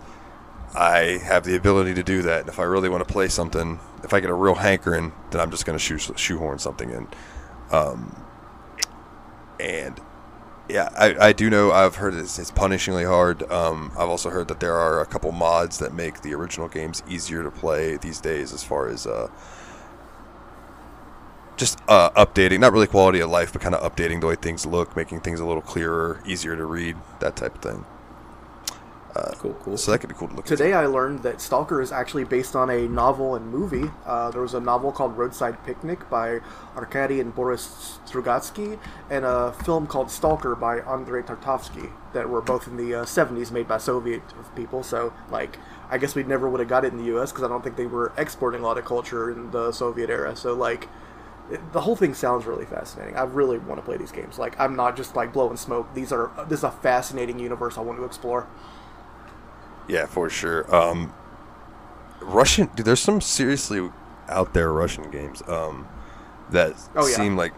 [0.76, 2.42] I have the ability to do that.
[2.42, 5.42] And if I really want to play something, if I get a real hankering, then
[5.42, 7.08] I'm just going to shoe, shoehorn something in.
[7.72, 8.24] Um,
[9.60, 10.00] and
[10.70, 11.72] yeah, I, I do know.
[11.72, 13.50] I've heard it's, it's punishingly hard.
[13.52, 17.04] Um, I've also heard that there are a couple mods that make the original games
[17.10, 19.30] easier to play these days, as far as uh,
[21.56, 24.66] just uh, updating, not really quality of life, but kind of updating the way things
[24.66, 27.86] look, making things a little clearer, easier to read, that type of thing.
[29.40, 29.78] Cool, cool.
[29.78, 32.56] So that could be cool to look Today I learned that Stalker is actually based
[32.56, 33.90] on a novel and movie.
[34.06, 36.40] Uh, there was a novel called Roadside Picnic by
[36.76, 42.68] Arkady and Boris Strugatsky, and a film called Stalker by Andrei Tarkovsky that were both
[42.68, 44.22] in the uh, 70s, made by Soviet
[44.56, 44.84] people.
[44.84, 45.58] So, like,
[45.90, 47.32] I guess we never would have got it in the U.S.
[47.32, 50.36] because I don't think they were exporting a lot of culture in the Soviet era.
[50.36, 50.88] So, like,
[51.72, 53.16] the whole thing sounds really fascinating.
[53.16, 54.38] I really want to play these games.
[54.38, 55.94] Like, I'm not just like blowing smoke.
[55.94, 58.48] These are this is a fascinating universe I want to explore.
[59.88, 60.74] Yeah, for sure.
[60.76, 61.14] Um,
[62.22, 62.86] Russian, dude.
[62.86, 63.90] There's some seriously
[64.28, 65.88] out there Russian games um,
[66.50, 67.16] that Oh, yeah.
[67.16, 67.54] seem like,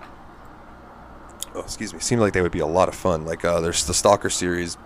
[1.55, 3.25] oh, excuse me, seem like they would be a lot of fun.
[3.25, 4.77] Like uh, there's the Stalker series,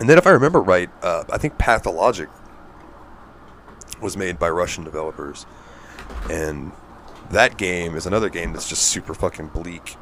[0.00, 2.28] and then if I remember right, uh, I think Pathologic
[4.00, 5.46] was made by Russian developers,
[6.30, 6.72] and
[7.30, 9.96] that game is another game that's just super fucking bleak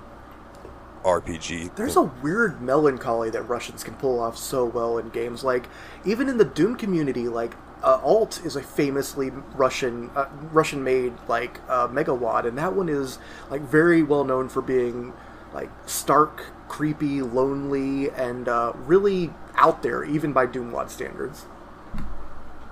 [1.09, 1.75] RPG.
[1.77, 5.43] There's a weird melancholy that Russians can pull off so well in games.
[5.43, 5.69] Like
[6.05, 11.15] even in the Doom community, like uh, Alt is a famously Russian uh, Russian made
[11.29, 13.19] like uh, megawad, and that one is
[13.51, 15.13] like very well known for being
[15.55, 21.47] like stark, creepy, lonely, and uh, really out there, even by Doomwad standards.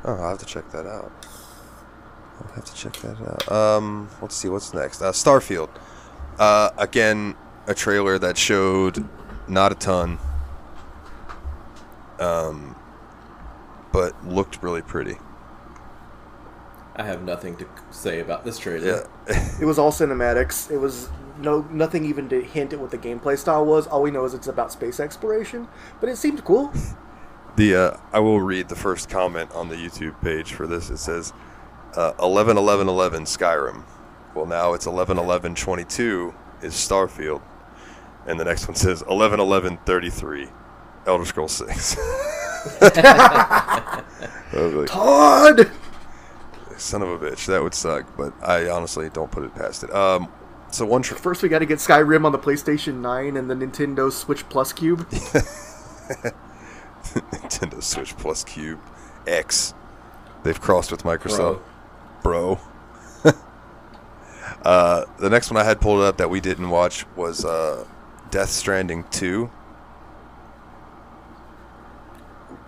[0.04, 1.10] Oh, I'll have to check that out.
[2.40, 3.50] I'll have to check that out.
[3.50, 5.00] Um, let's see what's next.
[5.00, 5.70] Uh, Starfield.
[6.38, 7.34] Uh, again,
[7.66, 9.08] a trailer that showed
[9.48, 10.18] not a ton,
[12.18, 12.76] um,
[13.92, 15.16] but looked really pretty.
[16.96, 19.06] I have nothing to say about this trailer.
[19.28, 20.70] Yeah, It was all cinematics.
[20.70, 23.86] It was no nothing even to hint at what the gameplay style was.
[23.86, 25.68] All we know is it's about space exploration,
[26.00, 26.72] but it seemed cool.
[27.56, 30.88] the uh, I will read the first comment on the YouTube page for this.
[30.88, 31.34] It says,
[31.96, 33.84] uh, "11 11 11 Skyrim."
[34.34, 37.42] Well, now it's 11 11 22 is Starfield,
[38.26, 40.48] and the next one says 11 11 33
[41.06, 41.96] Elder Scrolls 6.
[42.80, 44.02] I
[44.52, 45.70] like, Todd.
[46.76, 49.94] son of a bitch, that would suck, but I honestly don't put it past it.
[49.94, 50.32] Um,
[50.70, 53.54] so one tr- First, we got to get Skyrim on the PlayStation 9 and the
[53.54, 55.08] Nintendo Switch Plus Cube.
[57.14, 58.80] Nintendo Switch Plus Cube
[59.26, 59.74] X,
[60.42, 61.60] they've crossed with Microsoft,
[62.22, 62.58] bro.
[64.64, 67.86] uh, the next one I had pulled up that we didn't watch was uh,
[68.30, 69.50] Death Stranding 2.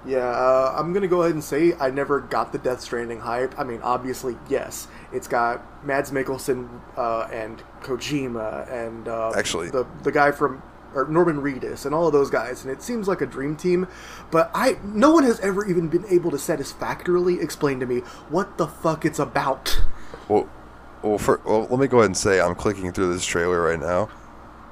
[0.06, 3.58] Yeah, uh, I'm gonna go ahead and say I never got the Death Stranding hype.
[3.58, 9.86] I mean, obviously, yes, it's got Mads Mikkelsen uh, and Kojima and uh, Actually- the
[10.02, 10.62] the guy from
[10.94, 13.86] or Norman Reedus and all of those guys, and it seems like a dream team.
[14.30, 17.98] But I, no one has ever even been able to satisfactorily explain to me
[18.30, 19.82] what the fuck it's about.
[20.28, 20.48] Well,
[21.02, 23.78] well, for, well, let me go ahead and say I'm clicking through this trailer right
[23.78, 24.08] now,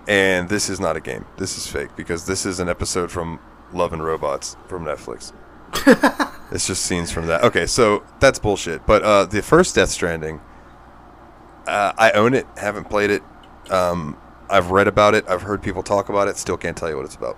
[0.09, 1.27] and this is not a game.
[1.37, 3.41] This is fake because this is an episode from
[3.73, 5.33] Love and Robots from Netflix.
[6.53, 7.43] it's just scenes from that.
[7.43, 8.87] Okay, so that's bullshit.
[8.87, 10.41] But uh, the first Death Stranding,
[11.67, 12.47] uh, I own it.
[12.57, 13.23] Haven't played it.
[13.71, 14.17] Um,
[14.49, 15.29] I've read about it.
[15.29, 16.37] I've heard people talk about it.
[16.37, 17.37] Still can't tell you what it's about.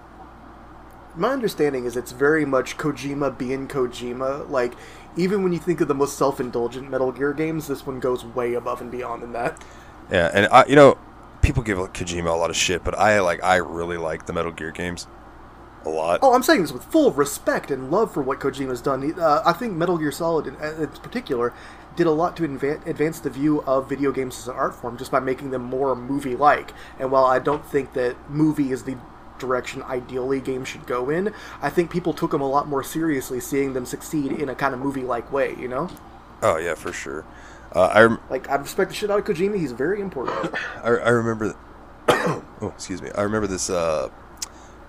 [1.16, 4.48] My understanding is it's very much Kojima being Kojima.
[4.48, 4.74] Like,
[5.16, 8.54] even when you think of the most self-indulgent Metal Gear games, this one goes way
[8.54, 9.64] above and beyond than that.
[10.12, 10.96] Yeah, and I, you know,
[11.48, 13.42] people give Kojima a lot of shit, but I like.
[13.42, 15.06] I really like the Metal Gear games
[15.86, 16.20] a lot.
[16.22, 19.18] Oh, I'm saying this with full respect and love for what Kojima's done.
[19.18, 21.54] Uh, I think Metal Gear Solid, in, uh, in particular,
[21.96, 24.98] did a lot to adva- advance the view of video games as an art form
[24.98, 26.74] just by making them more movie-like.
[26.98, 28.98] And while I don't think that movie is the
[29.38, 31.32] direction ideally games should go in,
[31.62, 34.74] I think people took them a lot more seriously, seeing them succeed in a kind
[34.74, 35.56] of movie-like way.
[35.58, 35.88] You know,
[36.42, 37.24] Oh yeah, for sure.
[37.74, 39.58] Uh, I rem- like I respect the shit out of Kojima.
[39.58, 40.54] He's very important.
[40.82, 41.54] I, I remember.
[42.08, 43.10] oh, excuse me.
[43.14, 44.08] I remember this uh,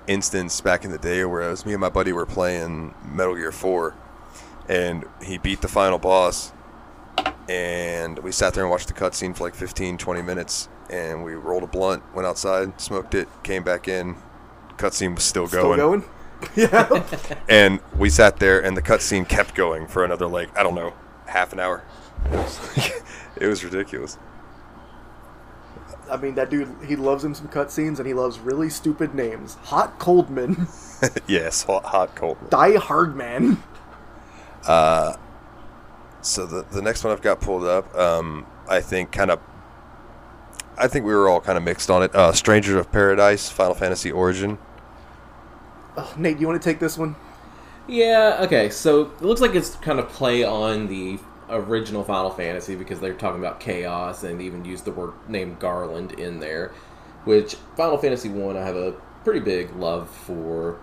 [0.08, 3.36] instance back in the day where it was me and my buddy were playing Metal
[3.36, 3.96] Gear Four,
[4.68, 6.54] and he beat the final boss,
[7.50, 11.34] and we sat there and watched the cutscene for like 15, 20 minutes, and we
[11.34, 14.16] rolled a blunt, went outside, smoked it, came back in.
[14.78, 16.04] Cutscene was still Still going, going?
[16.56, 17.04] yeah.
[17.50, 20.94] and we sat there, and the cutscene kept going for another like I don't know,
[21.30, 21.84] half an hour.
[22.26, 23.04] It was, like,
[23.38, 24.18] it was ridiculous.
[26.12, 29.56] I mean, that dude, he loves him some cutscenes, and he loves really stupid names.
[29.64, 30.68] Hot Coldman,
[31.28, 32.38] yes, hot, hot cold.
[32.50, 33.62] Die Hard Man.
[34.68, 35.16] Uh
[36.22, 39.40] so the the next one I've got pulled up, um, I think kind of,
[40.78, 42.14] I think we were all kind of mixed on it.
[42.14, 44.58] Uh, Strangers of Paradise, Final Fantasy Origin.
[45.98, 47.16] Oh, Nate, you want to take this one?
[47.90, 51.18] Yeah, okay, so it looks like it's kind of play on the
[51.50, 56.12] original Final Fantasy because they're talking about chaos and even use the word name Garland
[56.12, 56.72] in there.
[57.26, 60.80] Which Final Fantasy One, I have a pretty big love for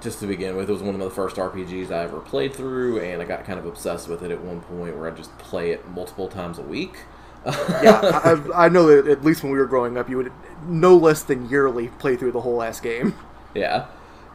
[0.00, 3.00] just to begin with, it was one of the first RPGs I ever played through,
[3.00, 5.70] and I got kind of obsessed with it at one point where I just play
[5.72, 6.98] it multiple times a week.
[7.46, 8.20] yeah,
[8.54, 10.32] I, I know that at least when we were growing up, you would
[10.66, 13.14] no less than yearly play through the whole ass game.
[13.54, 13.86] Yeah.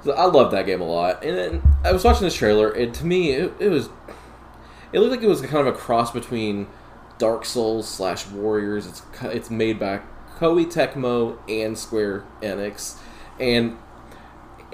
[0.03, 1.23] So I love that game a lot.
[1.23, 3.89] And then I was watching this trailer, and to me, it, it was.
[4.93, 6.67] It looked like it was kind of a cross between
[7.17, 8.87] Dark Souls slash Warriors.
[8.87, 10.01] It's it's made by
[10.37, 12.97] Koei Tecmo and Square Enix,
[13.39, 13.77] and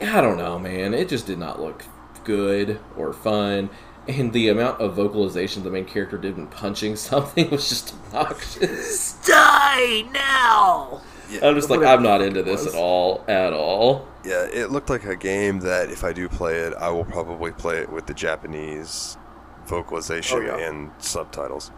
[0.01, 0.93] I don't know, man.
[0.93, 1.85] It just did not look
[2.23, 3.69] good or fun.
[4.05, 9.13] And the amount of vocalization the main character did when punching something was just obnoxious.
[9.25, 11.01] Die now!
[11.41, 14.07] I'm just like, I'm not into this at all, at all.
[14.25, 17.51] Yeah, it looked like a game that if I do play it, I will probably
[17.51, 19.17] play it with the Japanese
[19.65, 20.69] vocalization Oh, yeah.
[20.69, 21.71] and subtitles.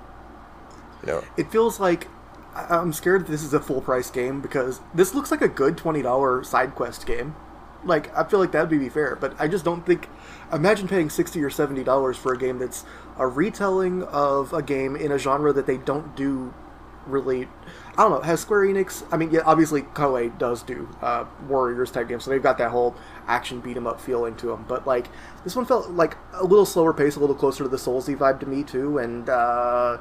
[1.02, 2.08] You know, It feels like
[2.56, 5.78] I'm scared that this is a full price game because this looks like a good
[5.78, 7.36] twenty dollar side quest game.
[7.84, 10.08] Like I feel like that would be fair, but I just don't think.
[10.54, 12.86] Imagine paying sixty or seventy dollars for a game that's
[13.18, 16.54] a retelling of a game in a genre that they don't do
[17.06, 17.48] really.
[17.98, 18.22] I don't know.
[18.22, 19.04] Has Square Enix?
[19.12, 22.72] I mean, yeah, obviously Koei does do uh, Warriors type games, so they've got that
[22.72, 24.66] whole action beat 'em up feeling to them.
[24.68, 25.08] But like
[25.44, 28.40] this one felt like a little slower pace, a little closer to the Soulsy vibe
[28.42, 29.30] to me too, and.
[29.30, 29.98] uh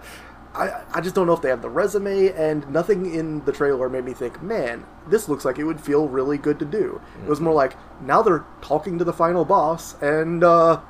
[0.57, 3.89] I, I just don't know if they have the resume, and nothing in the trailer
[3.89, 7.01] made me think, man, this looks like it would feel really good to do.
[7.25, 10.81] It was more like, now they're talking to the final boss, and uh,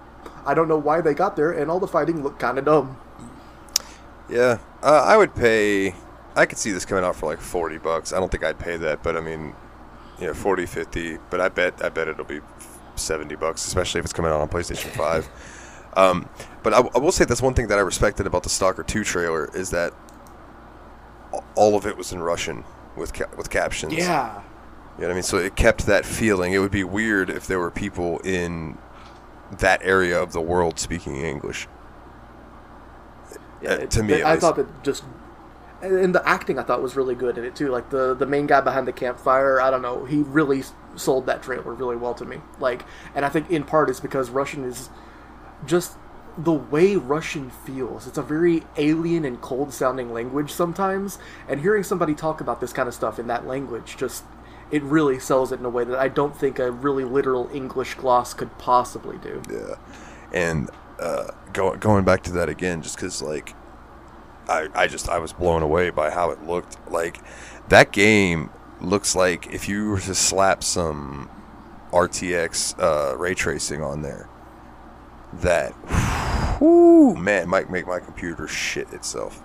[0.45, 2.99] I don't know why they got there, and all the fighting looked kind of dumb.
[4.29, 5.95] yeah, uh, I would pay.
[6.37, 8.13] I could see this coming out for like forty bucks.
[8.13, 9.55] I don't think I'd pay that, but I mean,
[10.21, 11.19] you know, 40, 50.
[11.31, 12.41] But I bet, I bet it'll be
[12.97, 15.29] seventy bucks, especially if it's coming out on PlayStation Five.
[15.97, 16.29] Um,
[16.65, 19.05] but I, I will say that's one thing that I respected about the Stalker Two
[19.05, 19.93] trailer is that
[21.55, 22.65] all of it was in Russian
[22.97, 23.93] with ca- with captions.
[23.95, 24.43] Yeah.
[24.97, 25.23] You know what I mean?
[25.25, 26.53] So it kept that feeling.
[26.53, 28.79] It would be weird if there were people in
[29.59, 31.67] that area of the world speaking English.
[33.61, 34.41] yeah Uh, to me, I least.
[34.43, 35.03] thought that just.
[35.85, 37.69] And the acting I thought was really good in it too.
[37.69, 40.63] Like the the main guy behind the campfire, I don't know, he really
[40.97, 42.39] sold that trailer really well to me.
[42.59, 44.89] Like, and I think in part it's because Russian is
[45.67, 45.97] just
[46.37, 48.07] the way Russian feels.
[48.07, 51.19] It's a very alien and cold sounding language sometimes,
[51.49, 54.25] and hearing somebody talk about this kind of stuff in that language just
[54.71, 57.95] it really sells it in a way that I don't think a really literal English
[57.95, 59.43] gloss could possibly do.
[59.51, 59.77] Yeah,
[60.33, 63.55] and uh, go, going back to that again, just because like
[64.49, 66.77] I, I just I was blown away by how it looked.
[66.91, 67.19] Like
[67.69, 71.31] that game looks like if you were to slap some
[71.93, 74.29] RTX uh, ray tracing on there,
[75.35, 75.73] that
[76.61, 79.43] whoo man might make my computer shit itself.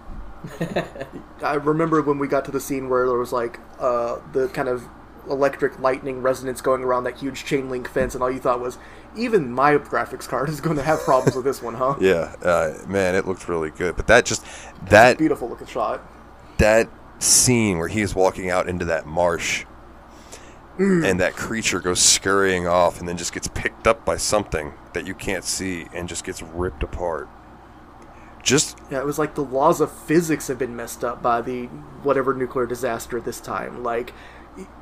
[1.43, 4.69] I remember when we got to the scene where there was like uh, the kind
[4.69, 4.87] of
[5.29, 8.77] electric lightning resonance going around that huge chain link fence, and all you thought was,
[9.15, 11.95] even my graphics card is going to have problems with this one, huh?
[12.01, 13.95] Yeah, uh, man, it looked really good.
[13.95, 14.45] But that just
[14.85, 16.01] that Beautiful looking shot.
[16.57, 19.65] that scene where he is walking out into that marsh
[20.77, 25.05] and that creature goes scurrying off and then just gets picked up by something that
[25.05, 27.27] you can't see and just gets ripped apart.
[28.41, 31.65] Just Yeah, it was like the laws of physics have been messed up by the
[32.03, 33.83] whatever nuclear disaster this time.
[33.83, 34.13] Like,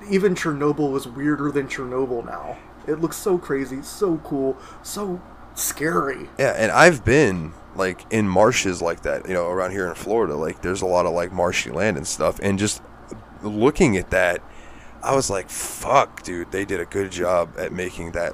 [0.10, 2.58] even Chernobyl was weirder than Chernobyl now.
[2.88, 5.22] It looks so crazy, so cool, so
[5.56, 6.30] scary.
[6.38, 10.36] yeah, and I've been like in marshes like that, you know, around here in Florida.
[10.36, 12.82] Like there's a lot of like marshy land and stuff and just
[13.44, 14.42] looking at that
[15.04, 18.34] I was like, fuck, dude, they did a good job at making that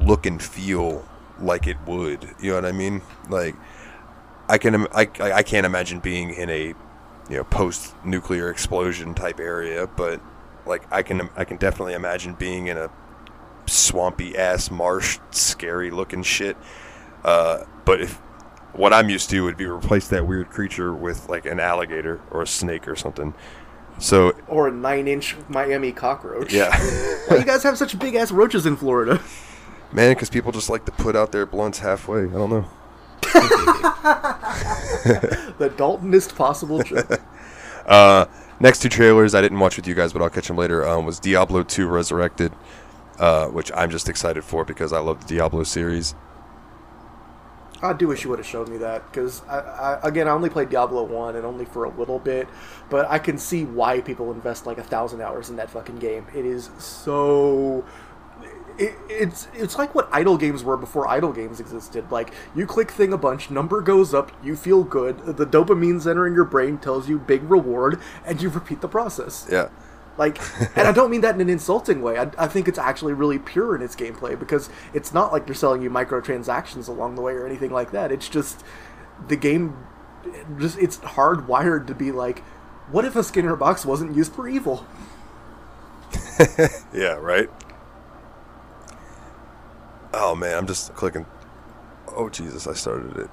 [0.00, 1.06] look and feel
[1.40, 2.28] like it would.
[2.40, 3.02] You know what I mean?
[3.28, 3.56] Like,
[4.48, 6.74] I can, I, I can't imagine being in a,
[7.32, 10.20] you know, post-nuclear explosion type area, but
[10.66, 12.90] like I can, I can definitely imagine being in a
[13.66, 16.56] swampy ass marsh, scary looking shit.
[17.24, 18.14] Uh, but if
[18.74, 22.42] what I'm used to would be replace that weird creature with like an alligator or
[22.42, 23.34] a snake or something.
[23.98, 26.52] So Or a nine inch Miami cockroach.
[26.52, 26.70] yeah.
[27.28, 29.20] Why you guys have such big ass roaches in Florida?
[29.92, 32.22] Man, because people just like to put out their blunts halfway.
[32.24, 32.66] I don't know.
[35.58, 37.20] the Daltonist possible joke.
[37.84, 38.26] Uh,
[38.60, 40.86] next two trailers I didn't watch with you guys, but I'll catch them later.
[40.86, 42.52] Um, was Diablo 2 Resurrected,
[43.18, 46.14] uh, which I'm just excited for because I love the Diablo series.
[47.82, 50.48] I do wish you would have showed me that because I, I, again, I only
[50.48, 52.46] played Diablo one and only for a little bit,
[52.88, 56.26] but I can see why people invest like a thousand hours in that fucking game.
[56.32, 57.84] It is so.
[58.78, 62.10] It, it's it's like what idle games were before idle games existed.
[62.10, 66.26] Like you click thing a bunch, number goes up, you feel good, the dopamine center
[66.26, 69.46] in your brain tells you big reward, and you repeat the process.
[69.50, 69.68] Yeah.
[70.18, 70.38] Like,
[70.76, 72.18] and I don't mean that in an insulting way.
[72.18, 75.54] I, I think it's actually really pure in its gameplay because it's not like they're
[75.54, 78.12] selling you microtransactions along the way or anything like that.
[78.12, 78.62] It's just
[79.28, 79.86] the game.
[80.58, 82.40] Just it's hardwired to be like,
[82.90, 84.86] what if a Skinner box wasn't used for evil?
[86.92, 87.48] yeah, right.
[90.14, 91.26] Oh man, I'm just clicking.
[92.14, 93.30] Oh Jesus, I started it.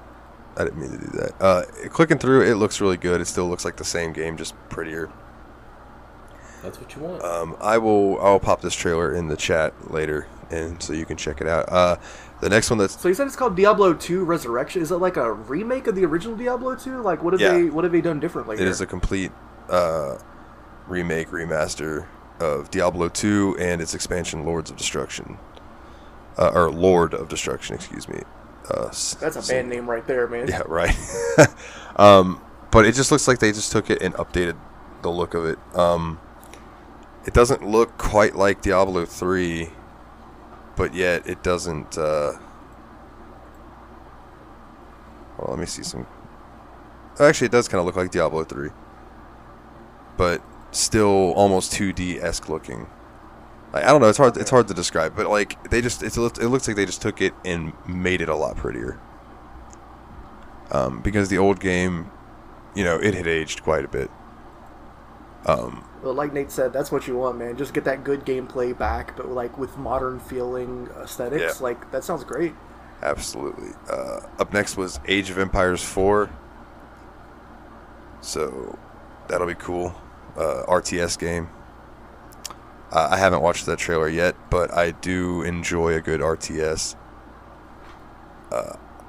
[0.56, 1.32] I didn't mean to do that.
[1.40, 3.20] Uh, clicking through, it looks really good.
[3.20, 5.10] It still looks like the same game, just prettier.
[6.62, 7.22] That's what you want.
[7.22, 8.20] Um, I will.
[8.20, 11.70] I'll pop this trailer in the chat later, and so you can check it out.
[11.72, 11.96] Uh,
[12.40, 14.82] the next one that's So you said it's called Diablo 2 Resurrection.
[14.82, 17.00] Is it like a remake of the original Diablo 2?
[17.02, 17.52] Like what have Yeah.
[17.52, 18.56] they what have they done differently?
[18.56, 18.68] it here?
[18.68, 19.32] is a complete
[19.70, 20.18] uh,
[20.86, 22.06] remake remaster
[22.40, 25.38] of Diablo 2 and its expansion, Lords of Destruction,
[26.38, 28.20] uh, or Lord of Destruction, excuse me.
[28.70, 30.48] Uh, That's a so- band name right there, man.
[30.48, 30.96] Yeah, right.
[31.96, 34.56] um, but it just looks like they just took it and updated
[35.02, 35.58] the look of it.
[35.74, 36.20] Um,
[37.26, 39.70] it doesn't look quite like Diablo 3,
[40.76, 41.98] but yet it doesn't.
[41.98, 42.32] Uh...
[45.38, 46.06] Well, let me see some.
[47.18, 48.70] Actually, it does kind of look like Diablo 3,
[50.16, 52.86] but still almost 2D esque looking.
[53.72, 54.08] I don't know.
[54.08, 54.36] It's hard.
[54.36, 57.20] It's hard to describe, but like they just it's, it looks like they just took
[57.20, 58.98] it and made it a lot prettier
[60.72, 62.10] um, because the old game,
[62.74, 64.10] you know, it had aged quite a bit.
[65.46, 67.56] Um, Well, like Nate said, that's what you want, man.
[67.56, 71.58] Just get that good gameplay back, but like with modern feeling aesthetics.
[71.60, 71.64] Yeah.
[71.64, 72.54] Like that sounds great.
[73.02, 73.70] absolutely.
[73.90, 76.30] Uh, up next was Age of Empires 4.
[78.20, 78.78] So
[79.28, 79.94] that'll be cool.
[80.36, 81.48] Uh, RTS game.
[82.92, 86.96] Uh, I haven't watched that trailer yet, but I do enjoy a good RTS.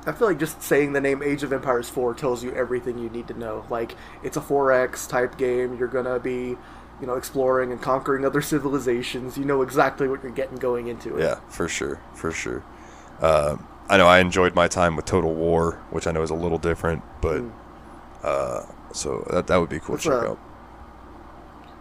[0.05, 3.09] I feel like just saying the name Age of Empires 4 tells you everything you
[3.09, 3.65] need to know.
[3.69, 5.77] Like it's a 4X type game.
[5.77, 6.57] You're gonna be,
[6.99, 9.37] you know, exploring and conquering other civilizations.
[9.37, 11.23] You know exactly what you're getting going into it.
[11.23, 12.63] Yeah, for sure, for sure.
[13.19, 13.57] Uh,
[13.89, 16.57] I know I enjoyed my time with Total War, which I know is a little
[16.57, 17.43] different, but
[18.23, 20.39] uh, so that that would be cool to check out.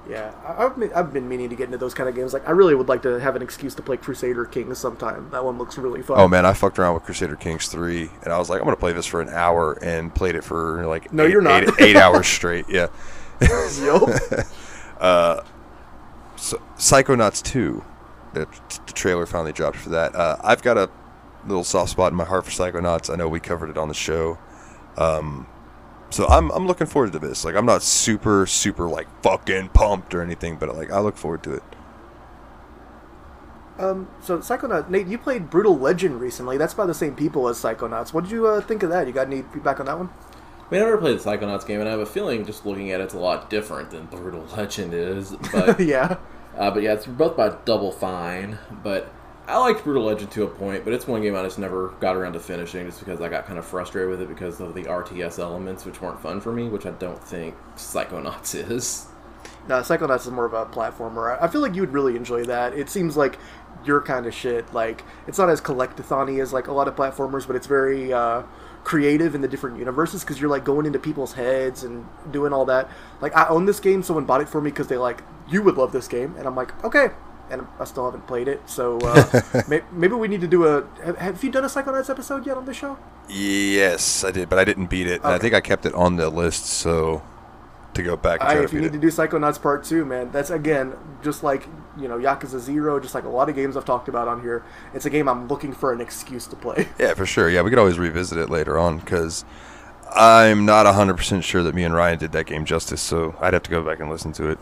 [0.08, 2.32] Yeah, I- I've been, I've been meaning to get into those kind of games.
[2.32, 5.28] Like, I really would like to have an excuse to play Crusader Kings sometime.
[5.30, 6.18] That one looks really fun.
[6.18, 8.76] Oh man, I fucked around with Crusader Kings three, and I was like, I'm gonna
[8.76, 11.62] play this for an hour, and played it for like No, eight, you're not.
[11.64, 12.64] eight, eight hours straight.
[12.68, 12.86] Yeah.
[13.80, 14.08] Yup.
[16.36, 17.84] So, Psychonauts two,
[18.32, 18.46] the,
[18.86, 20.14] the trailer finally dropped for that.
[20.14, 20.88] Uh, I've got a
[21.46, 23.12] little soft spot in my heart for Psychonauts.
[23.12, 24.38] I know we covered it on the show.
[24.96, 25.46] Um,
[26.10, 27.44] so I'm I'm looking forward to this.
[27.44, 31.42] Like I'm not super super like fucking pumped or anything, but like I look forward
[31.44, 31.62] to it.
[33.78, 36.58] um, so Psychonaut, Nate, you played Brutal Legend recently.
[36.58, 38.12] That's by the same people as Psychonauts.
[38.12, 39.06] What did you uh, think of that?
[39.06, 40.10] You got any feedback on that one?
[40.70, 43.04] We never played the Psychonauts game, and I have a feeling just looking at it,
[43.04, 45.34] it's a lot different than Brutal Legend is.
[45.52, 46.18] But yeah.
[46.56, 48.58] Uh, but yeah, it's both by Double Fine.
[48.70, 49.12] But
[49.50, 52.14] I liked Brutal Legend to a point, but it's one game I just never got
[52.14, 54.84] around to finishing just because I got kind of frustrated with it because of the
[54.84, 59.08] RTS elements, which weren't fun for me, which I don't think Psychonauts is.
[59.68, 61.36] No, Psychonauts is more of a platformer.
[61.40, 62.74] I feel like you would really enjoy that.
[62.74, 63.38] It seems like
[63.84, 64.72] your kind of shit.
[64.72, 68.42] Like it's not as collectathon as like a lot of platformers, but it's very uh,
[68.84, 72.64] creative in the different universes because you're like going into people's heads and doing all
[72.66, 72.88] that.
[73.20, 74.02] Like I own this game.
[74.02, 76.54] Someone bought it for me because they like you would love this game, and I'm
[76.54, 77.08] like okay.
[77.50, 80.86] And I still haven't played it, so uh, may- maybe we need to do a.
[81.04, 82.96] Have, have you done a Psychonauts episode yet on the show?
[83.28, 85.22] Yes, I did, but I didn't beat it.
[85.22, 87.22] And I think I kept it on the list, so
[87.94, 88.92] to go back and I, if you need it.
[88.92, 91.66] to do Psychonauts Part Two, man, that's again just like
[91.98, 94.62] you know Yakuza Zero, just like a lot of games I've talked about on here.
[94.94, 96.88] It's a game I'm looking for an excuse to play.
[96.98, 97.48] Yeah, for sure.
[97.48, 99.44] Yeah, we could always revisit it later on because
[100.14, 103.62] I'm not 100% sure that me and Ryan did that game justice, so I'd have
[103.62, 104.58] to go back and listen to it.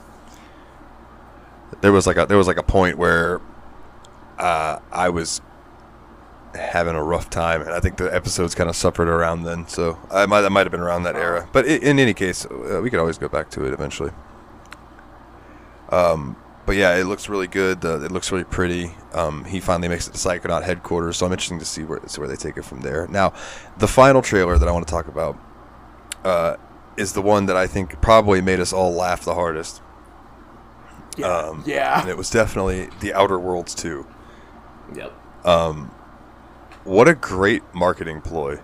[1.81, 3.41] There was like a there was like a point where
[4.39, 5.41] uh, I was
[6.55, 9.67] having a rough time, and I think the episodes kind of suffered around then.
[9.69, 11.49] So I might that might have been around that era.
[11.53, 14.11] But i in any case, uh, we could always go back to it eventually.
[15.91, 17.85] Um, but yeah, it looks really good.
[17.85, 18.93] Uh, it looks really pretty.
[19.15, 22.21] Um, he finally makes it to Psychonaut headquarters, so I'm interested to see where see
[22.21, 23.07] where they take it from there.
[23.09, 23.33] Now,
[23.79, 25.39] the final trailer that I want to talk about
[26.25, 26.57] uh,
[26.97, 29.81] is the one that I think probably made us all laugh the hardest.
[31.25, 32.01] Um, yeah.
[32.01, 34.07] and it was definitely The Outer Worlds 2.
[34.95, 35.13] Yep.
[35.45, 35.91] Um,
[36.85, 38.61] what a great marketing ploy.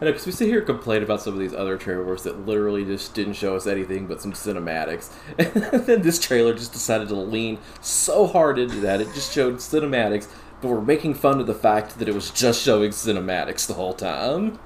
[0.00, 2.46] I know, because we sit here and complain about some of these other trailers that
[2.46, 5.12] literally just didn't show us anything but some cinematics.
[5.38, 5.50] And
[5.86, 10.28] then this trailer just decided to lean so hard into that, it just showed cinematics,
[10.62, 13.94] but we're making fun of the fact that it was just showing cinematics the whole
[13.94, 14.60] time.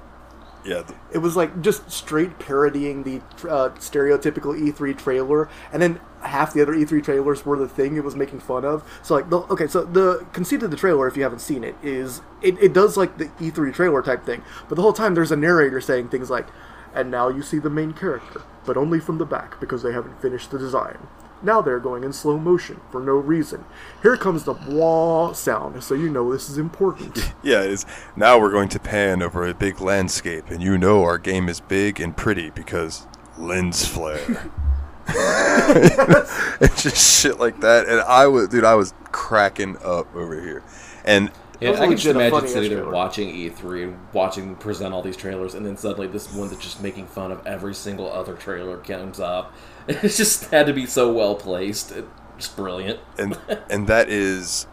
[0.64, 3.16] Yeah, It was like just straight parodying the
[3.48, 8.04] uh, stereotypical E3 trailer, and then half the other E3 trailers were the thing it
[8.04, 8.84] was making fun of.
[9.02, 11.74] So like, the, okay, so the conceit of the trailer, if you haven't seen it,
[11.82, 15.32] is it, it does like the E3 trailer type thing, but the whole time there's
[15.32, 16.46] a narrator saying things like,
[16.94, 20.22] "And now you see the main character, but only from the back because they haven't
[20.22, 21.08] finished the design."
[21.42, 23.64] Now they're going in slow motion for no reason.
[24.02, 27.32] Here comes the wah sound, so you know this is important.
[27.42, 27.86] yeah, it is.
[28.16, 31.60] Now we're going to pan over a big landscape, and you know our game is
[31.60, 33.06] big and pretty because
[33.38, 34.52] lens flare.
[35.08, 40.62] it's just shit like that, and I was, dude, I was cracking up over here,
[41.04, 41.30] and
[41.60, 45.16] Yeah, I can just imagine sitting there watching E3 and watching them present all these
[45.16, 48.76] trailers, and then suddenly this one that's just making fun of every single other trailer
[48.78, 49.52] comes up.
[49.88, 51.92] It just had to be so well placed.
[51.92, 52.06] It,
[52.36, 53.00] just brilliant.
[53.18, 53.38] and
[53.70, 54.66] and that is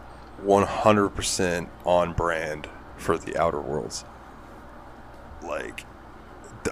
[0.44, 4.04] 100% on brand for the Outer Worlds.
[5.42, 5.86] Like,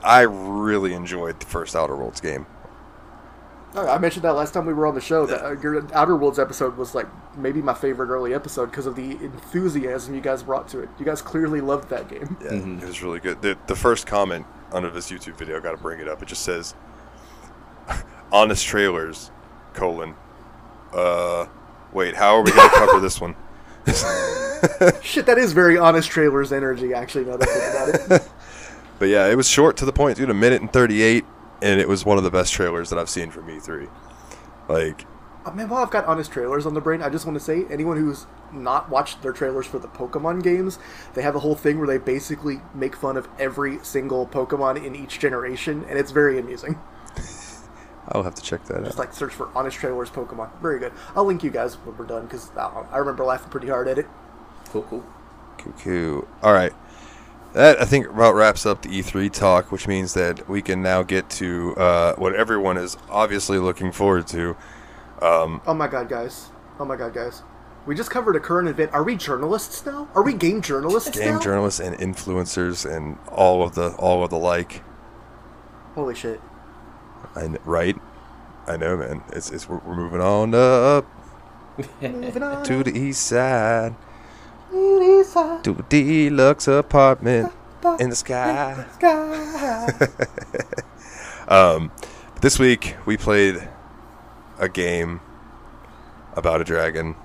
[0.03, 2.47] I really enjoyed the first Outer Worlds game.
[3.75, 5.27] Oh, I mentioned that last time we were on the show.
[5.27, 8.97] That uh, your Outer Worlds episode was like maybe my favorite early episode because of
[8.97, 10.89] the enthusiasm you guys brought to it.
[10.99, 12.37] You guys clearly loved that game.
[12.43, 13.43] Yeah, it was really good.
[13.43, 16.23] The, the first comment under this YouTube video, got to bring it up.
[16.23, 16.75] It just says,
[18.33, 19.31] "Honest trailers,
[19.75, 20.15] colon,
[20.93, 21.47] uh,
[21.93, 23.35] wait, how are we going to cover this one?"
[25.03, 26.93] Shit, that is very honest trailers energy.
[26.93, 27.53] Actually, now that I
[27.95, 28.29] think about it.
[28.99, 30.29] But yeah, it was short to the point, dude.
[30.29, 31.25] A minute and thirty-eight,
[31.63, 33.89] and it was one of the best trailers that I've seen from E3.
[34.69, 35.07] Like,
[35.47, 37.65] Uh, man, while I've got honest trailers on the brain, I just want to say
[37.71, 40.81] anyone who's not watched their trailers for the Pokemon games,
[41.15, 44.97] they have a whole thing where they basically make fun of every single Pokemon in
[44.97, 46.77] each generation, and it's very amusing.
[48.13, 48.85] I'll have to check that out.
[48.85, 49.07] Just out.
[49.07, 50.51] like search for honest trailers Pokemon.
[50.61, 50.93] Very good.
[51.15, 54.07] I'll link you guys when we're done because I remember laughing pretty hard at it.
[54.71, 55.05] Cool, cool.
[55.59, 56.23] Cuckoo.
[56.43, 56.73] All right.
[57.55, 61.03] That I think about wraps up the E3 talk, which means that we can now
[61.03, 64.57] get to uh, what everyone is obviously looking forward to.
[65.21, 66.51] Oh my god, guys.
[66.79, 67.43] Oh my god, guys.
[67.87, 68.93] We just covered a current event.
[68.93, 70.09] Are we journalists now?
[70.15, 71.41] Are we game journalists Game now?
[71.41, 74.83] journalists and influencers and all of the all of the like.
[75.95, 76.41] Holy shit.
[77.39, 77.97] I kn- right?
[78.67, 79.23] I know, man.
[79.33, 81.07] It's, it's we're, we're moving on up
[82.03, 82.65] Moving on.
[82.65, 83.95] to the east side
[84.71, 87.53] to a deluxe apartment
[88.01, 88.85] in the sky.
[88.95, 89.89] sky.
[91.49, 91.91] Um,
[92.43, 93.67] this week we played
[94.59, 95.23] a game
[96.37, 97.17] about a dragon,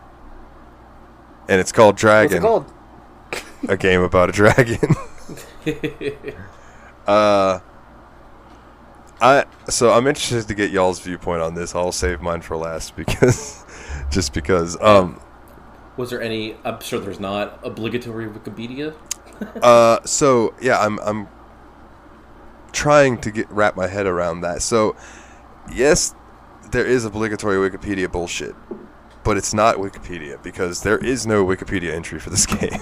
[1.50, 2.38] and it's called Dragon.
[2.38, 2.72] it called?
[3.68, 4.96] A game about a dragon.
[7.08, 7.60] uh,
[9.24, 11.74] I so I'm interested to get y'all's viewpoint on this.
[11.74, 13.64] I'll save mine for last because
[14.12, 14.80] just because.
[14.82, 15.20] Um,
[15.98, 16.58] Was there any?
[16.66, 18.94] I'm sure there's not obligatory Wikipedia.
[19.64, 21.28] uh, so yeah, I'm I'm
[22.74, 24.62] trying to get wrap my head around that.
[24.62, 24.96] So
[25.74, 26.14] yes,
[26.72, 28.56] there is obligatory Wikipedia bullshit,
[29.24, 32.82] but it's not Wikipedia because there is no Wikipedia entry for this game.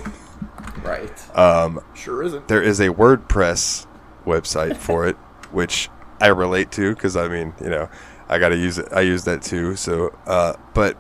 [0.83, 1.37] Right.
[1.37, 2.47] Um, Sure isn't.
[2.47, 3.85] there is a WordPress
[4.25, 5.15] website for it,
[5.51, 5.89] which
[6.21, 7.89] I relate to because I mean, you know,
[8.29, 8.87] I got to use it.
[8.93, 9.75] I use that too.
[9.75, 10.97] So, uh, but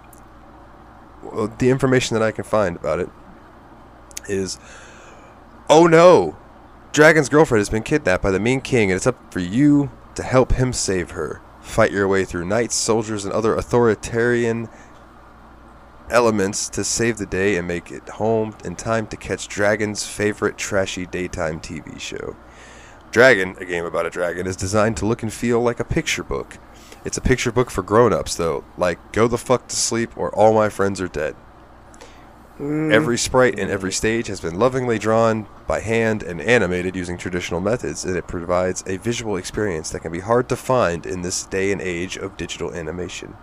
[1.23, 3.09] well, the information that I can find about it
[4.27, 4.59] is,
[5.69, 6.35] oh no,
[6.91, 10.23] Dragon's girlfriend has been kidnapped by the mean king, and it's up for you to
[10.23, 11.41] help him save her.
[11.61, 14.67] Fight your way through knights, soldiers, and other authoritarian
[16.09, 20.57] elements to save the day and make it home in time to catch Dragon's favorite
[20.57, 22.35] trashy daytime TV show.
[23.11, 26.23] Dragon, a game about a dragon, is designed to look and feel like a picture
[26.23, 26.57] book.
[27.03, 30.53] It's a picture book for grown-ups though, like Go the fuck to sleep or All
[30.53, 31.35] My Friends Are Dead.
[32.57, 32.93] Mm.
[32.93, 37.59] Every sprite in every stage has been lovingly drawn by hand and animated using traditional
[37.59, 41.43] methods, and it provides a visual experience that can be hard to find in this
[41.45, 43.35] day and age of digital animation.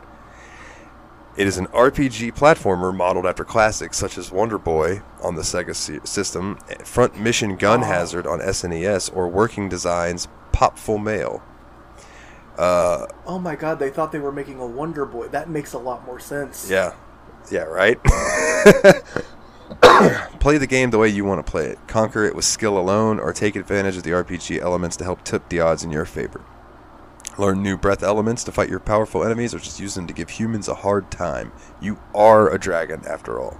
[1.38, 5.72] It is an RPG platformer modeled after classics such as Wonder Boy on the Sega
[6.04, 7.86] system, Front Mission Gun ah.
[7.86, 11.40] Hazard on SNES, or Working Designs Popful Mail.
[12.58, 15.28] Uh, oh my god, they thought they were making a Wonder Boy.
[15.28, 16.68] That makes a lot more sense.
[16.68, 16.96] Yeah.
[17.52, 18.02] Yeah, right?
[20.40, 21.78] play the game the way you want to play it.
[21.86, 25.48] Conquer it with skill alone, or take advantage of the RPG elements to help tip
[25.50, 26.40] the odds in your favor.
[27.38, 30.30] Learn new breath elements to fight your powerful enemies, or just use them to give
[30.30, 31.52] humans a hard time.
[31.80, 33.58] You are a dragon, after all.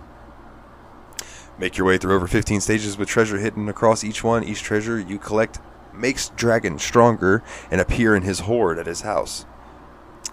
[1.59, 4.45] Make your way through over 15 stages with treasure hidden across each one.
[4.45, 5.61] Each treasure you collect
[5.93, 9.47] makes Dragon stronger and appear in his hoard at his house.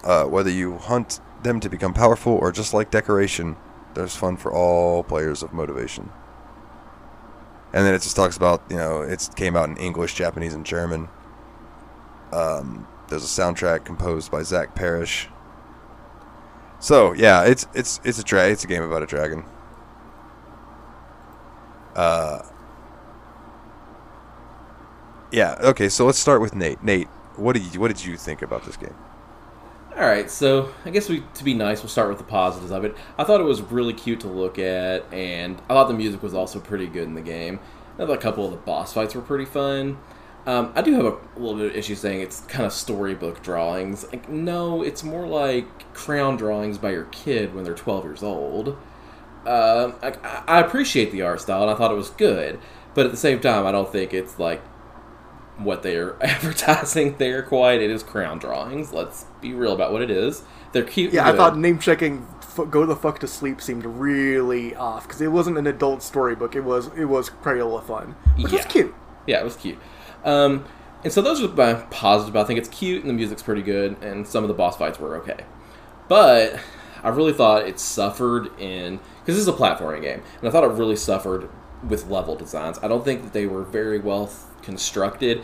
[0.04, 3.56] Uh, whether you hunt them to become powerful or just like decoration,
[3.94, 6.10] there's fun for all players of motivation.
[7.72, 10.64] and then it just talks about you know it came out in English, Japanese, and
[10.64, 11.08] German.
[12.32, 15.28] Um, there's a soundtrack composed by Zach Parrish.
[16.80, 19.44] So yeah, it's it's it's a dra- it's a game about a dragon.
[21.94, 22.42] Uh,
[25.32, 25.56] yeah.
[25.60, 26.82] Okay, so let's start with Nate.
[26.82, 28.94] Nate, what did you what did you think about this game?
[29.96, 32.84] All right, so I guess we, to be nice, we'll start with the positives of
[32.84, 32.94] it.
[33.16, 36.34] I thought it was really cute to look at, and I thought the music was
[36.34, 37.60] also pretty good in the game.
[37.94, 39.96] I thought a couple of the boss fights were pretty fun.
[40.46, 44.04] Um, I do have a, little bit of issue saying it's kind of storybook drawings.
[44.04, 48.78] Like, no, it's more like crayon drawings by your kid when they're 12 years old.
[49.44, 52.60] Uh, I, I appreciate the art style, and I thought it was good,
[52.94, 54.62] but at the same time, I don't think it's like
[55.58, 57.82] what they're advertising there quite.
[57.82, 58.92] It is crayon drawings.
[58.92, 60.42] Let's be real about what it is.
[60.72, 61.12] They're cute.
[61.12, 61.38] Yeah, I good.
[61.38, 62.26] thought name checking
[62.70, 66.54] "Go the Fuck to Sleep" seemed really off because it wasn't an adult storybook.
[66.54, 68.94] It was it was Crayola fun, which was cute.
[69.26, 69.78] Yeah, it was cute.
[70.26, 70.66] Um,
[71.04, 72.36] and so those are my positives.
[72.36, 74.98] I think it's cute and the music's pretty good, and some of the boss fights
[74.98, 75.44] were okay.
[76.08, 76.58] But
[77.02, 80.64] I really thought it suffered in because this is a platforming game, and I thought
[80.64, 81.48] it really suffered
[81.86, 82.78] with level designs.
[82.82, 84.30] I don't think that they were very well
[84.62, 85.42] constructed,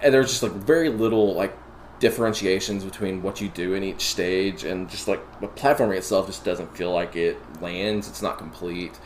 [0.00, 1.56] and there's just like very little like
[1.98, 6.44] differentiations between what you do in each stage, and just like the platforming itself just
[6.44, 8.08] doesn't feel like it lands.
[8.08, 8.98] It's not complete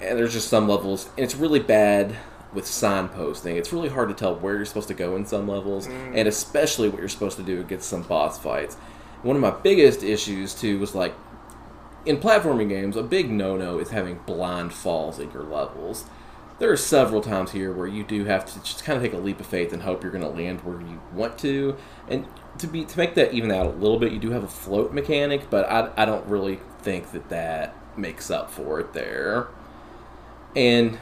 [0.00, 2.16] and there's just some levels, and it's really bad
[2.52, 3.56] with signposting.
[3.56, 6.12] It's really hard to tell where you're supposed to go in some levels, mm.
[6.14, 8.76] and especially what you're supposed to do against some boss fights.
[9.22, 11.14] One of my biggest issues too was like
[12.06, 16.04] in platforming games, a big no-no is having blind falls in your levels.
[16.58, 19.22] There are several times here where you do have to just kind of take a
[19.22, 21.76] leap of faith and hope you're going to land where you want to,
[22.08, 22.26] and
[22.58, 24.92] to be to make that even out a little bit, you do have a float
[24.92, 29.48] mechanic, but I, I don't really think that that makes up for it there.
[30.54, 30.98] And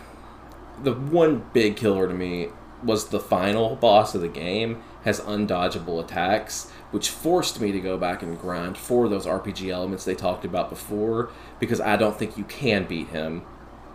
[0.82, 2.48] the one big killer to me
[2.82, 7.96] was the final boss of the game has undodgeable attacks, which forced me to go
[7.96, 12.36] back and grind for those RPG elements they talked about before, because I don't think
[12.36, 13.42] you can beat him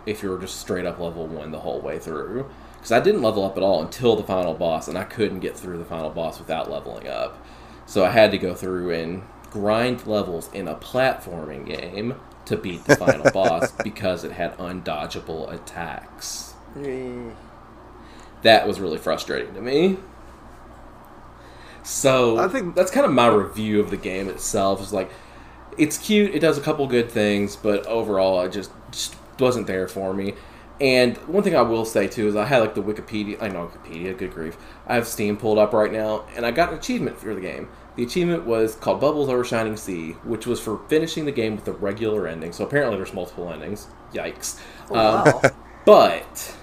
[0.06, 2.50] if you're just straight up level one the whole way through.
[2.76, 5.56] Because I didn't level up at all until the final boss, and I couldn't get
[5.56, 7.42] through the final boss without leveling up.
[7.86, 12.16] So I had to go through and grind levels in a platforming game
[12.46, 16.53] to beat the final boss because it had undodgeable attacks.
[18.42, 19.96] That was really frustrating to me.
[21.82, 24.80] So I think- that's kind of my review of the game itself.
[24.80, 25.10] Is like
[25.76, 29.88] it's cute, it does a couple good things, but overall, it just just wasn't there
[29.88, 30.34] for me.
[30.80, 33.68] And one thing I will say too is I had like the Wikipedia, I know
[33.72, 34.56] Wikipedia, good grief.
[34.86, 37.68] I have Steam pulled up right now, and I got an achievement for the game.
[37.96, 41.68] The achievement was called Bubbles Over Shining Sea, which was for finishing the game with
[41.68, 42.52] a regular ending.
[42.52, 43.86] So apparently, there's multiple endings.
[44.12, 44.60] Yikes!
[44.90, 45.42] Oh, Um, wow.
[45.84, 46.56] but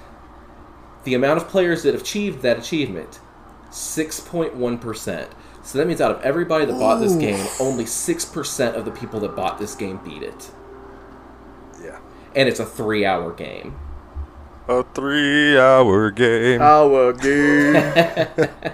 [1.03, 3.19] the amount of players that achieved that achievement,
[3.71, 5.27] 6.1%.
[5.63, 9.19] So that means out of everybody that bought this game, only 6% of the people
[9.21, 10.51] that bought this game beat it.
[11.83, 11.99] Yeah.
[12.35, 13.77] And it's a three hour game.
[14.67, 16.61] A three-hour game.
[16.61, 18.47] Our game.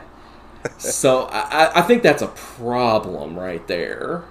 [0.77, 4.25] So I, I- I think that's a problem right there.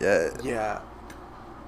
[0.00, 0.28] yeah.
[0.42, 0.80] Yeah.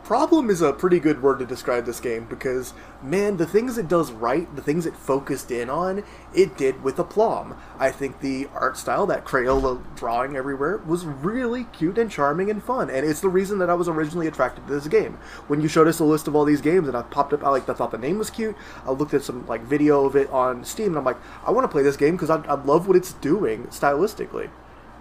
[0.07, 3.89] Problem is a pretty good word to describe this game because, man, the things it
[3.89, 7.57] does right, the things it focused in on, it did with aplomb.
[7.77, 12.63] I think the art style, that Crayola drawing everywhere, was really cute and charming and
[12.63, 15.15] fun, and it's the reason that I was originally attracted to this game.
[15.49, 17.49] When you showed us a list of all these games and I popped up, I
[17.49, 18.55] like I thought the name was cute.
[18.85, 21.65] I looked at some like video of it on Steam, and I'm like, I want
[21.65, 24.51] to play this game because I, I love what it's doing stylistically.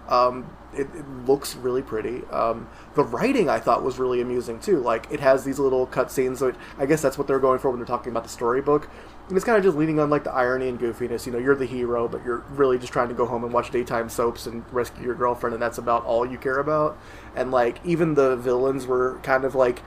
[0.08, 2.24] Um, it, it looks really pretty.
[2.26, 4.80] Um, the writing I thought was really amusing too.
[4.80, 6.56] Like it has these little cutscenes.
[6.78, 8.88] I guess that's what they're going for when they're talking about the storybook.
[9.28, 11.26] And it's kind of just leaning on like the irony and goofiness.
[11.26, 13.70] You know, you're the hero, but you're really just trying to go home and watch
[13.70, 16.98] daytime soaps and rescue your girlfriend, and that's about all you care about.
[17.34, 19.82] And like even the villains were kind of like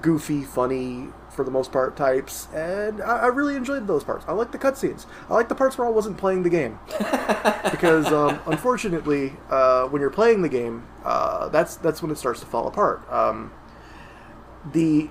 [0.00, 4.24] goofy, funny for the most part types, and I, I really enjoyed those parts.
[4.28, 5.06] I like the cutscenes.
[5.28, 6.78] I like the parts where I wasn't playing the game
[7.70, 12.40] because um, unfortunately, uh, when you're playing the game, uh, that's that's when it starts
[12.40, 13.10] to fall apart.
[13.10, 13.52] Um,
[14.72, 15.10] the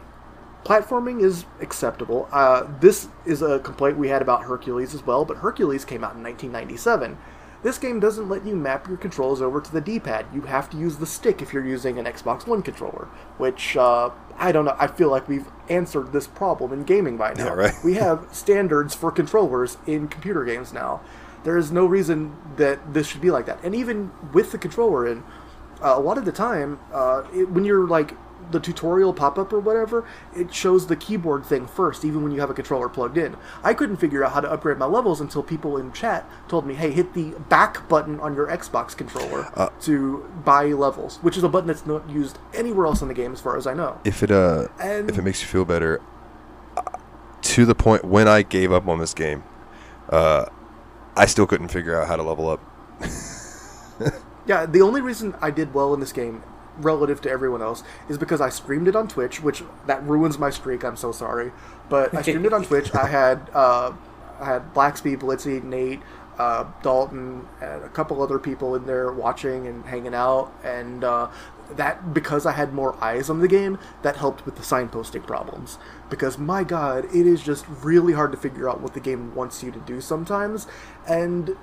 [0.63, 2.29] platforming is acceptable.
[2.31, 6.15] Uh, this is a complaint we had about Hercules as well, but Hercules came out
[6.15, 7.17] in 1997.
[7.63, 10.25] This game doesn't let you map your controls over to the D-pad.
[10.33, 13.07] You have to use the stick if you're using an Xbox One controller,
[13.37, 14.09] which uh,
[14.41, 14.75] I don't know.
[14.79, 17.45] I feel like we've answered this problem in gaming by now.
[17.45, 17.73] Yeah, right.
[17.83, 21.01] we have standards for controllers in computer games now.
[21.43, 23.63] There is no reason that this should be like that.
[23.63, 25.23] And even with the controller in,
[25.81, 28.15] uh, a lot of the time, uh, it, when you're like
[28.51, 32.39] the tutorial pop up or whatever, it shows the keyboard thing first, even when you
[32.41, 33.35] have a controller plugged in.
[33.63, 36.73] I couldn't figure out how to upgrade my levels until people in chat told me,
[36.73, 39.69] "Hey, hit the back button on your Xbox controller Uh.
[39.81, 43.31] to buy levels," which is a button that's not used anywhere else in the game,
[43.33, 43.97] as far as I know.
[44.03, 46.01] If it uh, And- if it makes you feel better,
[46.77, 46.81] uh,
[47.41, 49.43] to the point when I gave up on this game,
[50.09, 50.45] uh,
[51.17, 52.59] I still couldn't figure out how to level up.
[54.47, 56.41] Yeah, the only reason I did well in this game
[56.83, 60.49] relative to everyone else is because I streamed it on Twitch, which that ruins my
[60.49, 60.83] streak.
[60.83, 61.51] I'm so sorry,
[61.89, 62.93] but I streamed it on Twitch.
[62.93, 63.93] I had uh,
[64.39, 66.01] I had Blackspeed, Blitzy, Nate,
[66.37, 71.29] uh, Dalton, and a couple other people in there watching and hanging out, and uh,
[71.71, 75.77] that because I had more eyes on the game, that helped with the signposting problems.
[76.09, 79.63] Because my God, it is just really hard to figure out what the game wants
[79.63, 80.67] you to do sometimes,
[81.07, 81.55] and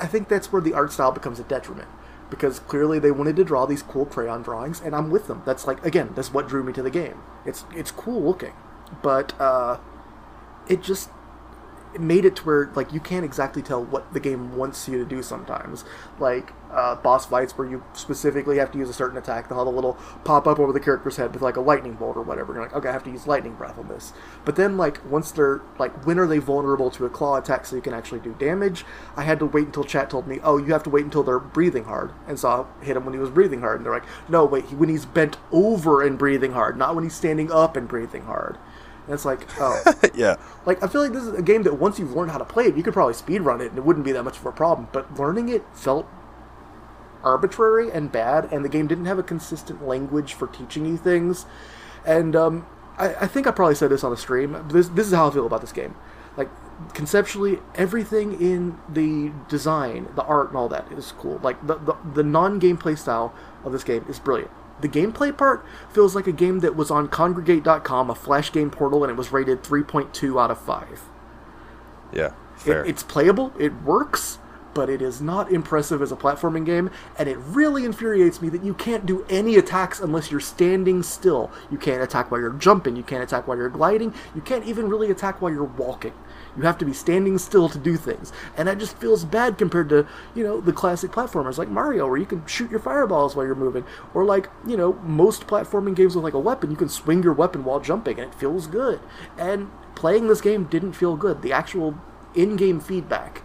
[0.00, 1.88] I think that's where the art style becomes a detriment
[2.32, 5.42] because clearly they wanted to draw these cool crayon drawings, and I'm with them.
[5.44, 7.20] That's like again, that's what drew me to the game.
[7.44, 8.54] It's it's cool looking,
[9.02, 9.78] but uh,
[10.66, 11.10] it just
[11.98, 15.04] made it to where like you can't exactly tell what the game wants you to
[15.04, 15.84] do sometimes.
[16.18, 19.66] Like uh, boss fights where you specifically have to use a certain attack, they'll have
[19.66, 22.54] a little pop up over the character's head with like a lightning bolt or whatever.
[22.54, 24.12] You're like, okay, I have to use lightning breath on this.
[24.44, 27.76] But then like once they're like, when are they vulnerable to a claw attack so
[27.76, 28.84] you can actually do damage?
[29.16, 31.38] I had to wait until chat told me, oh, you have to wait until they're
[31.38, 34.06] breathing hard, and so I hit him when he was breathing hard, and they're like,
[34.28, 37.86] no, wait, when he's bent over and breathing hard, not when he's standing up and
[37.88, 38.58] breathing hard.
[39.12, 39.78] And it's like, oh.
[40.14, 42.46] yeah, Like I feel like this is a game that once you've learned how to
[42.46, 44.52] play it, you could probably speedrun it and it wouldn't be that much of a
[44.52, 44.88] problem.
[44.90, 46.08] But learning it felt
[47.22, 51.44] arbitrary and bad, and the game didn't have a consistent language for teaching you things.
[52.06, 54.56] And um, I, I think I probably said this on the stream.
[54.68, 55.94] This this is how I feel about this game.
[56.38, 56.48] Like
[56.94, 61.38] conceptually, everything in the design, the art, and all that is cool.
[61.42, 64.52] Like the the, the non gameplay style of this game is brilliant.
[64.82, 69.04] The gameplay part feels like a game that was on Kongregate.com, a flash game portal,
[69.04, 71.02] and it was rated 3.2 out of 5.
[72.12, 72.32] yeah,
[72.66, 72.84] It, fair.
[72.84, 74.38] it's playable, it works,
[74.74, 78.64] but it is not impressive as a platforming game, and it really infuriates me that
[78.64, 81.50] you can't do any attacks unless you're standing still.
[81.70, 84.88] You can't attack while you're jumping, you can't attack while you're gliding, you can't even
[84.88, 86.14] really attack while you're walking.
[86.56, 88.32] You have to be standing still to do things.
[88.56, 92.18] And that just feels bad compared to, you know, the classic platformers like Mario, where
[92.18, 93.84] you can shoot your fireballs while you're moving.
[94.14, 97.32] Or like, you know, most platforming games with like a weapon, you can swing your
[97.32, 99.00] weapon while jumping and it feels good.
[99.38, 101.42] And playing this game didn't feel good.
[101.42, 101.98] The actual
[102.34, 103.42] in game feedback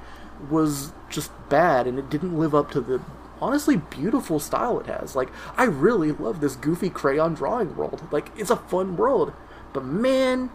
[0.50, 3.02] was just bad and it didn't live up to the
[3.42, 5.16] honestly beautiful style it has.
[5.16, 8.08] Like, I really love this goofy crayon drawing world.
[8.12, 9.34] Like, it's a fun world.
[9.74, 10.50] But man,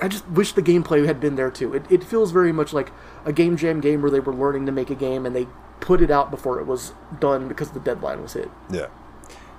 [0.00, 1.74] I just wish the gameplay had been there too.
[1.74, 2.90] It, it feels very much like
[3.24, 5.46] a game jam game where they were learning to make a game and they
[5.80, 8.50] put it out before it was done because the deadline was hit.
[8.70, 8.86] Yeah.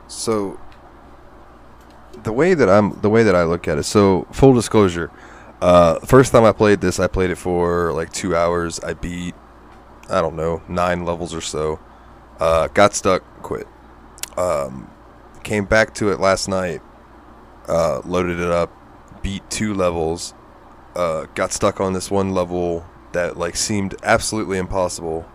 [0.07, 0.59] So
[2.23, 3.83] the way that I'm the way that I look at it.
[3.83, 5.11] So full disclosure,
[5.61, 8.79] uh, first time I played this, I played it for like two hours.
[8.79, 9.35] I beat
[10.09, 11.79] I don't know nine levels or so.
[12.39, 13.67] Uh, got stuck, quit.
[14.37, 14.89] Um,
[15.43, 16.81] came back to it last night.
[17.67, 18.71] Uh, loaded it up,
[19.23, 20.35] beat two levels.
[20.95, 25.27] Uh, got stuck on this one level that like seemed absolutely impossible,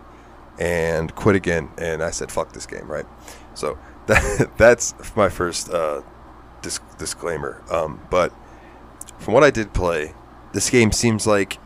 [0.57, 1.69] and quit again.
[1.77, 3.05] And I said, "Fuck this game!" Right.
[3.55, 3.77] So
[4.07, 6.01] that that's my first uh,
[6.61, 7.61] dis- disclaimer.
[7.69, 8.33] Um, but
[9.17, 10.13] from what I did play,
[10.53, 11.57] this game seems like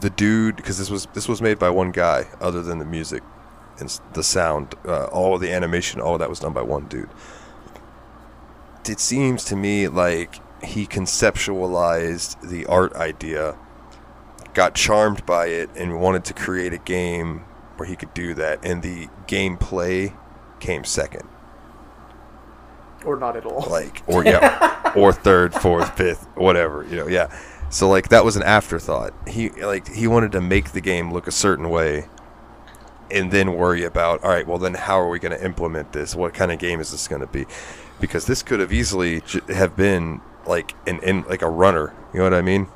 [0.00, 3.22] the dude because this was this was made by one guy other than the music
[3.78, 7.08] and the sound, uh, all the animation, all that was done by one dude.
[8.88, 13.56] It seems to me like he conceptualized the art idea,
[14.54, 17.44] got charmed by it, and wanted to create a game
[17.76, 20.14] where he could do that, and the gameplay
[20.60, 21.28] came second.
[23.04, 23.66] Or not at all.
[23.70, 27.34] like or yeah or third fourth fifth whatever you know yeah.
[27.70, 29.14] So like that was an afterthought.
[29.26, 32.08] He like he wanted to make the game look a certain way
[33.10, 36.14] and then worry about all right well then how are we going to implement this?
[36.14, 37.46] What kind of game is this going to be?
[38.00, 42.24] Because this could have easily have been like an in like a runner you know
[42.24, 42.66] what i mean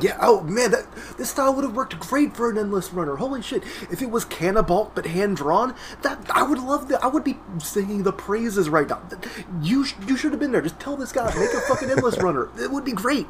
[0.00, 0.86] Yeah, oh man, that
[1.18, 3.16] this style would have worked great for an endless runner.
[3.16, 3.62] Holy shit!
[3.90, 7.04] If it was Canabalt but hand drawn, that I would love that.
[7.04, 9.02] I would be singing the praises right now.
[9.60, 10.62] You sh- you should have been there.
[10.62, 12.48] Just tell this guy make a fucking endless runner.
[12.58, 13.26] It would be great.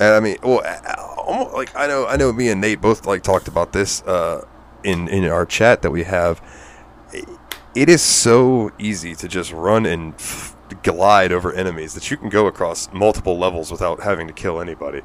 [0.00, 3.06] And I mean, well, I- I- like I know, I know, me and Nate both
[3.06, 4.44] like talked about this uh,
[4.82, 6.42] in in our chat that we have.
[7.76, 12.28] It is so easy to just run and f- glide over enemies that you can
[12.28, 15.02] go across multiple levels without having to kill anybody.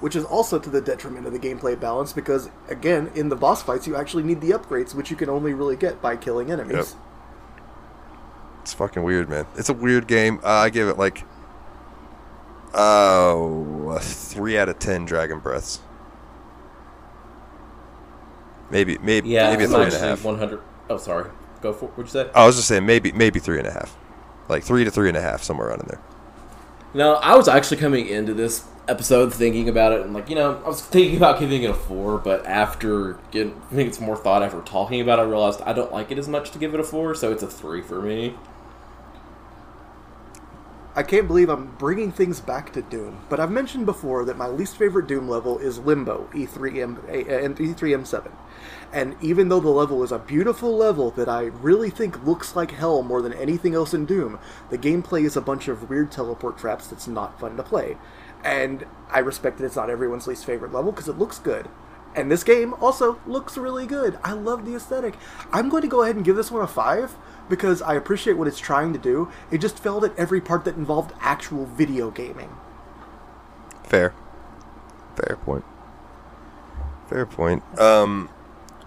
[0.00, 3.62] Which is also to the detriment of the gameplay balance because again, in the boss
[3.62, 6.96] fights, you actually need the upgrades, which you can only really get by killing enemies.
[8.60, 9.46] It's fucking weird, man.
[9.56, 10.40] It's a weird game.
[10.42, 11.24] Uh, I give it like
[12.74, 15.80] oh a three out of ten Dragon Breaths.
[18.70, 20.24] Maybe, maybe, Yeah, maybe a I'm a actually half.
[20.24, 20.60] 100.
[20.90, 21.30] Oh, sorry.
[21.60, 22.30] Go for What'd you say?
[22.34, 23.96] I was just saying maybe, maybe three and a half,
[24.48, 26.00] like three to three and a half, somewhere around in there.
[26.94, 30.62] No, I was actually coming into this episode thinking about it, and like you know,
[30.64, 34.16] I was thinking about giving it a four, but after getting, I think it's more
[34.16, 36.74] thought after talking about it, I realized I don't like it as much to give
[36.74, 38.34] it a four, so it's a three for me.
[40.94, 44.46] I can't believe I'm bringing things back to Doom, but I've mentioned before that my
[44.46, 48.32] least favorite Doom level is Limbo E3M uh, and E3M7.
[48.92, 52.70] And even though the level is a beautiful level that I really think looks like
[52.70, 54.38] hell more than anything else in Doom,
[54.70, 57.96] the gameplay is a bunch of weird teleport traps that's not fun to play.
[58.44, 61.68] And I respect that it's not everyone's least favorite level because it looks good.
[62.14, 64.18] And this game also looks really good.
[64.24, 65.16] I love the aesthetic.
[65.52, 67.14] I'm going to go ahead and give this one a 5
[67.50, 69.30] because I appreciate what it's trying to do.
[69.50, 72.56] It just failed at every part that involved actual video gaming.
[73.84, 74.14] Fair,
[75.14, 75.64] fair point.
[77.08, 77.62] Fair point.
[77.78, 78.30] Um,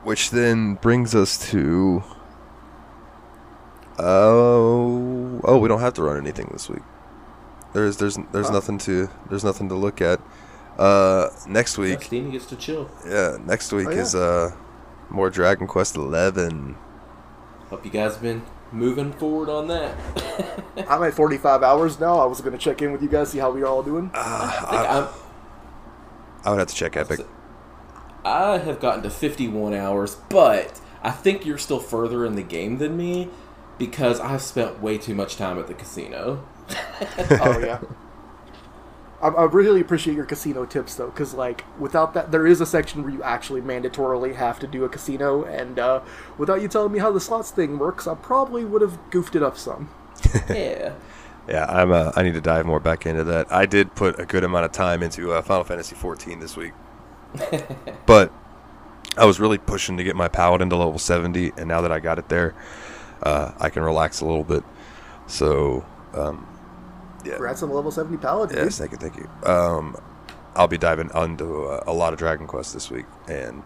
[0.10, 2.02] which then brings us to
[4.00, 6.82] oh oh we don't have to run anything this week.
[7.74, 8.54] There's there's there's Oh.
[8.54, 10.20] nothing to there's nothing to look at.
[10.80, 12.90] Uh, next week, Steamy gets to chill.
[13.06, 14.02] yeah, next week Oh, yeah.
[14.02, 14.52] is uh
[15.10, 16.76] more Dragon Quest Eleven.
[17.70, 18.42] Hope you guys have been
[18.72, 19.96] moving forward on that.
[20.90, 22.18] I'm at 45 hours now.
[22.18, 24.10] I was going to check in with you guys, see how we are all doing.
[24.16, 25.08] I think I'm,
[26.46, 27.20] I would have to check Epic.
[28.24, 32.78] I have gotten to 51 hours, but I think you're still further in the game
[32.78, 33.30] than me
[33.78, 36.46] because I've spent way too much time at the casino.
[37.42, 37.80] oh yeah.
[39.22, 42.66] I, I really appreciate your casino tips though, because like without that, there is a
[42.66, 46.02] section where you actually mandatorily have to do a casino, and uh,
[46.38, 49.44] without you telling me how the slots thing works, I probably would have goofed it
[49.44, 49.90] up some.
[50.50, 50.94] yeah.
[51.48, 51.92] Yeah, I'm.
[51.92, 53.52] Uh, I need to dive more back into that.
[53.52, 56.74] I did put a good amount of time into uh, Final Fantasy 14 this week,
[58.06, 58.32] but
[59.18, 62.00] I was really pushing to get my paladin to level 70, and now that I
[62.00, 62.56] got it there,
[63.24, 64.64] uh, I can relax a little bit.
[65.28, 66.48] So, um,
[67.26, 67.34] yeah.
[67.34, 68.58] Congrats on the level 70 paladin.
[68.58, 69.30] Yes, thank you, thank you.
[69.46, 69.96] Um,
[70.56, 73.64] I'll be diving into uh, a lot of Dragon Quest this week and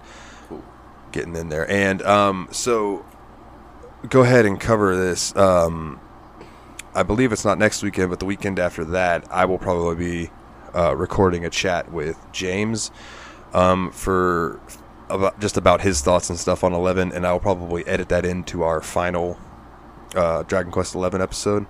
[1.12, 1.70] getting in there.
[1.70, 3.06] And um, so,
[4.10, 5.36] go ahead and cover this.
[5.36, 6.00] Um,
[6.96, 10.32] I believe it's not next weekend, but the weekend after that, I will probably be
[10.76, 12.92] uh, recording a chat with James
[13.54, 14.60] um, for
[15.10, 18.26] about just about his thoughts and stuff on Eleven, and I will probably edit that
[18.26, 19.38] into our final
[20.16, 21.66] uh, Dragon Quest Eleven episode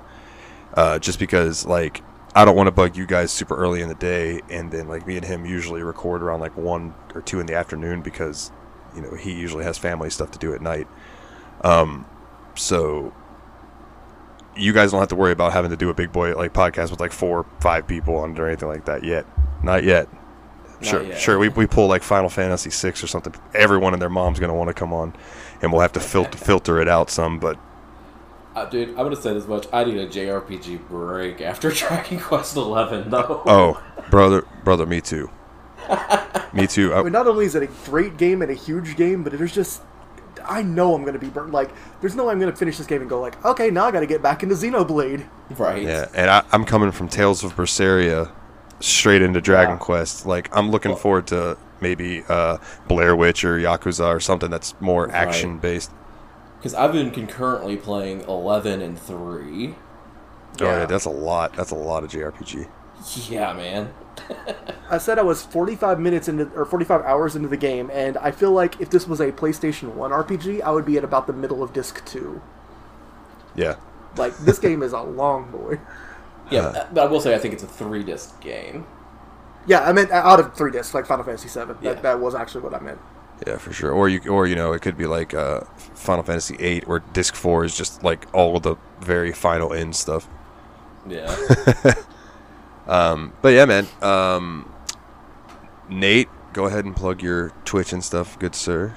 [0.73, 2.01] uh, just because like
[2.35, 5.05] I don't want to bug you guys super early in the day, and then like
[5.05, 8.51] me and him usually record around like one or two in the afternoon because
[8.95, 10.87] you know he usually has family stuff to do at night.
[11.61, 12.05] Um,
[12.55, 13.13] so
[14.55, 16.91] you guys don't have to worry about having to do a big boy like podcast
[16.91, 19.25] with like four, five people on it or anything like that yet.
[19.63, 20.07] Not yet.
[20.83, 21.19] Not sure, yet.
[21.19, 21.39] sure.
[21.39, 23.33] We, we pull like Final Fantasy six or something.
[23.53, 25.13] Everyone and their mom's gonna want to come on,
[25.61, 27.39] and we'll have to filter filter it out some.
[27.39, 27.57] But
[28.55, 29.65] Uh, dude, I'm gonna say this much.
[29.73, 33.41] I need a JRPG break after Dragon Quest 11, though.
[33.45, 35.29] oh, brother, brother, me too.
[36.53, 36.93] me too.
[36.93, 39.33] I I, mean, not only is it a great game and a huge game, but
[39.33, 39.81] there's just.
[40.45, 41.51] I know I'm going to be burnt.
[41.53, 41.69] Like,
[42.01, 43.91] there's no way I'm going to finish this game and go, like, okay, now I
[43.91, 45.25] got to get back into Xenoblade.
[45.57, 45.81] Right.
[45.83, 48.29] Yeah, and I, I'm coming from Tales of Berseria
[48.83, 49.79] straight into Dragon Yeah.
[49.79, 50.25] Quest.
[50.25, 52.57] Like I'm looking Well- forward to maybe uh,
[52.87, 55.13] Blair Witch or Yakuza or something that's more Right.
[55.15, 55.91] action based.
[56.57, 59.75] Because I've been concurrently playing 11 and 3.
[60.61, 60.85] Oh yeah, Yeah.
[60.85, 61.53] that's a lot.
[61.55, 62.67] That's a lot of JRPG.
[63.29, 63.93] Yeah, man.
[64.89, 68.31] I said I was 45 minutes into or 45 hours into the game, and I
[68.31, 71.33] feel like if this was a PlayStation 1 RPG, I would be at about the
[71.33, 72.41] middle of disc 2.
[73.55, 73.75] Yeah,
[74.15, 75.79] Like this game is a long boy.
[76.53, 76.87] Yeah, Uh.
[76.93, 78.85] but I will say I think it's a three disc game.
[79.65, 81.73] Yeah, I meant out of three discs, like Final Fantasy VII.
[81.81, 81.93] Yeah.
[81.93, 82.99] That, that was actually what I meant.
[83.47, 83.91] yeah, for sure.
[83.91, 85.61] Or you, or you know, it could be like uh,
[85.95, 89.95] Final Fantasy VIII, where Disc Four is just like all of the very final end
[89.95, 90.27] stuff.
[91.07, 91.33] Yeah.
[92.85, 93.87] Um, but yeah, man.
[94.01, 94.69] Um,
[95.89, 98.93] Nate, go ahead and plug your Twitch and stuff, good sir.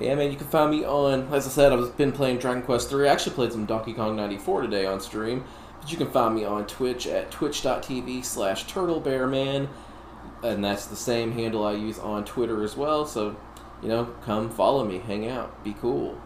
[0.00, 2.88] yeah, man, you can find me on, as I said, I've been playing Dragon Quest
[2.88, 3.06] 3.
[3.08, 5.44] I actually played some Donkey Kong 94 today on stream.
[5.80, 9.68] But you can find me on Twitch at twitch.tv slash turtlebearman.
[10.42, 13.06] And that's the same handle I use on Twitter as well.
[13.06, 13.36] So,
[13.82, 16.20] you know, come follow me, hang out, be cool.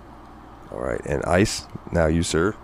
[0.70, 2.54] All right, and Ice, now you, sir.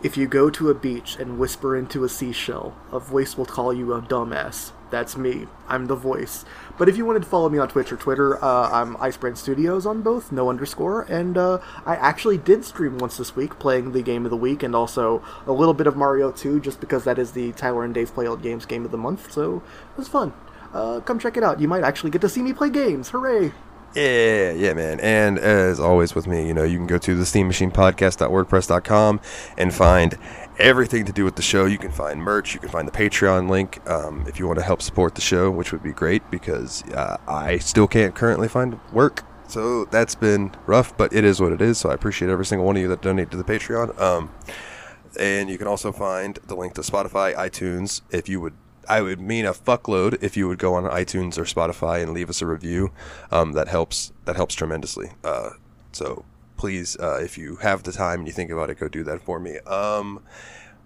[0.00, 3.72] If you go to a beach and whisper into a seashell, a voice will call
[3.72, 4.70] you a dumbass.
[4.90, 5.48] That's me.
[5.66, 6.44] I'm the voice.
[6.78, 9.84] But if you wanted to follow me on Twitch or Twitter, uh, I'm Icebrand Studios
[9.84, 11.02] on both, no underscore.
[11.02, 14.62] And uh, I actually did stream once this week, playing the game of the week
[14.62, 17.92] and also a little bit of Mario 2, just because that is the Tyler and
[17.92, 19.32] Dave Play Old Games game of the month.
[19.32, 20.32] So it was fun.
[20.72, 21.60] Uh, come check it out.
[21.60, 23.08] You might actually get to see me play games.
[23.08, 23.52] Hooray!
[23.94, 25.00] Yeah, yeah, man.
[25.00, 27.72] And as always with me, you know, you can go to the Steam Machine
[29.56, 30.18] and find
[30.58, 31.66] everything to do with the show.
[31.66, 32.54] You can find merch.
[32.54, 35.50] You can find the Patreon link um, if you want to help support the show,
[35.50, 39.24] which would be great because uh, I still can't currently find work.
[39.48, 41.78] So that's been rough, but it is what it is.
[41.78, 43.98] So I appreciate every single one of you that donate to the Patreon.
[44.00, 44.30] Um,
[45.18, 48.54] and you can also find the link to Spotify, iTunes, if you would
[48.88, 52.30] I would mean a fuckload if you would go on iTunes or Spotify and leave
[52.30, 52.90] us a review.
[53.30, 54.12] Um, that helps.
[54.24, 55.10] That helps tremendously.
[55.22, 55.50] Uh,
[55.92, 56.24] so
[56.58, 59.22] please, uh, if you have the time and you think about it, go do that
[59.22, 59.58] for me.
[59.60, 60.22] Um,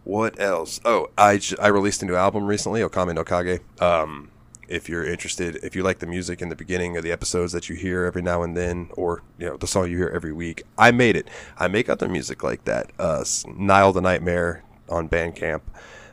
[0.05, 0.81] what else?
[0.85, 3.61] Oh, I, j- I released a new album recently, Okame no Kage.
[3.81, 4.31] Um,
[4.69, 7.69] if you're interested, if you like the music in the beginning of the episodes that
[7.69, 10.63] you hear every now and then, or you know the song you hear every week,
[10.79, 11.29] I made it.
[11.59, 12.91] I make other music like that.
[12.99, 15.63] Uh, Nile the Nightmare on Bandcamp.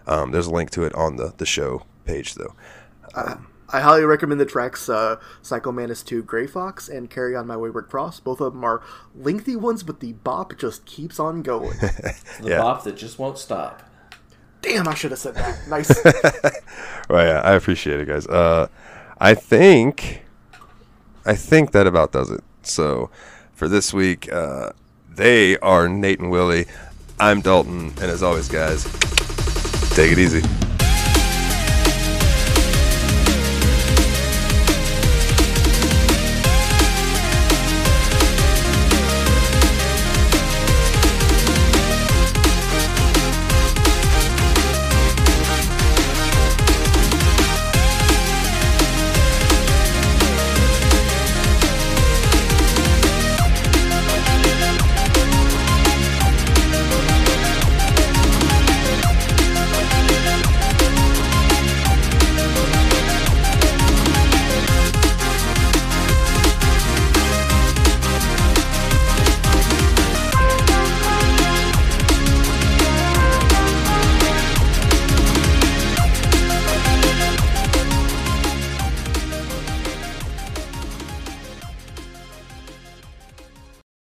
[0.08, 2.56] Um, there's a link to it on the, the show page, though.
[3.14, 7.46] Um, I highly recommend the tracks uh, Psycho Mantis 2 Grey Fox and Carry On
[7.46, 8.22] My Wayward Cross.
[8.22, 8.82] Both of them are
[9.16, 11.78] lengthy ones, but the bop just keeps on going.
[11.80, 12.58] the yeah.
[12.58, 13.84] bop that just won't stop.
[14.62, 15.60] Damn, I should have said that.
[15.70, 16.04] Nice.
[17.10, 18.28] well, yeah, I appreciate it, guys.
[18.28, 18.68] Uh,
[19.20, 20.24] I think,
[21.26, 22.44] I think that about does it.
[22.64, 23.10] So,
[23.54, 24.72] for this week, uh,
[25.10, 26.66] they are Nate and Willie.
[27.20, 28.84] I'm Dalton, and as always, guys,
[29.92, 30.42] take it easy.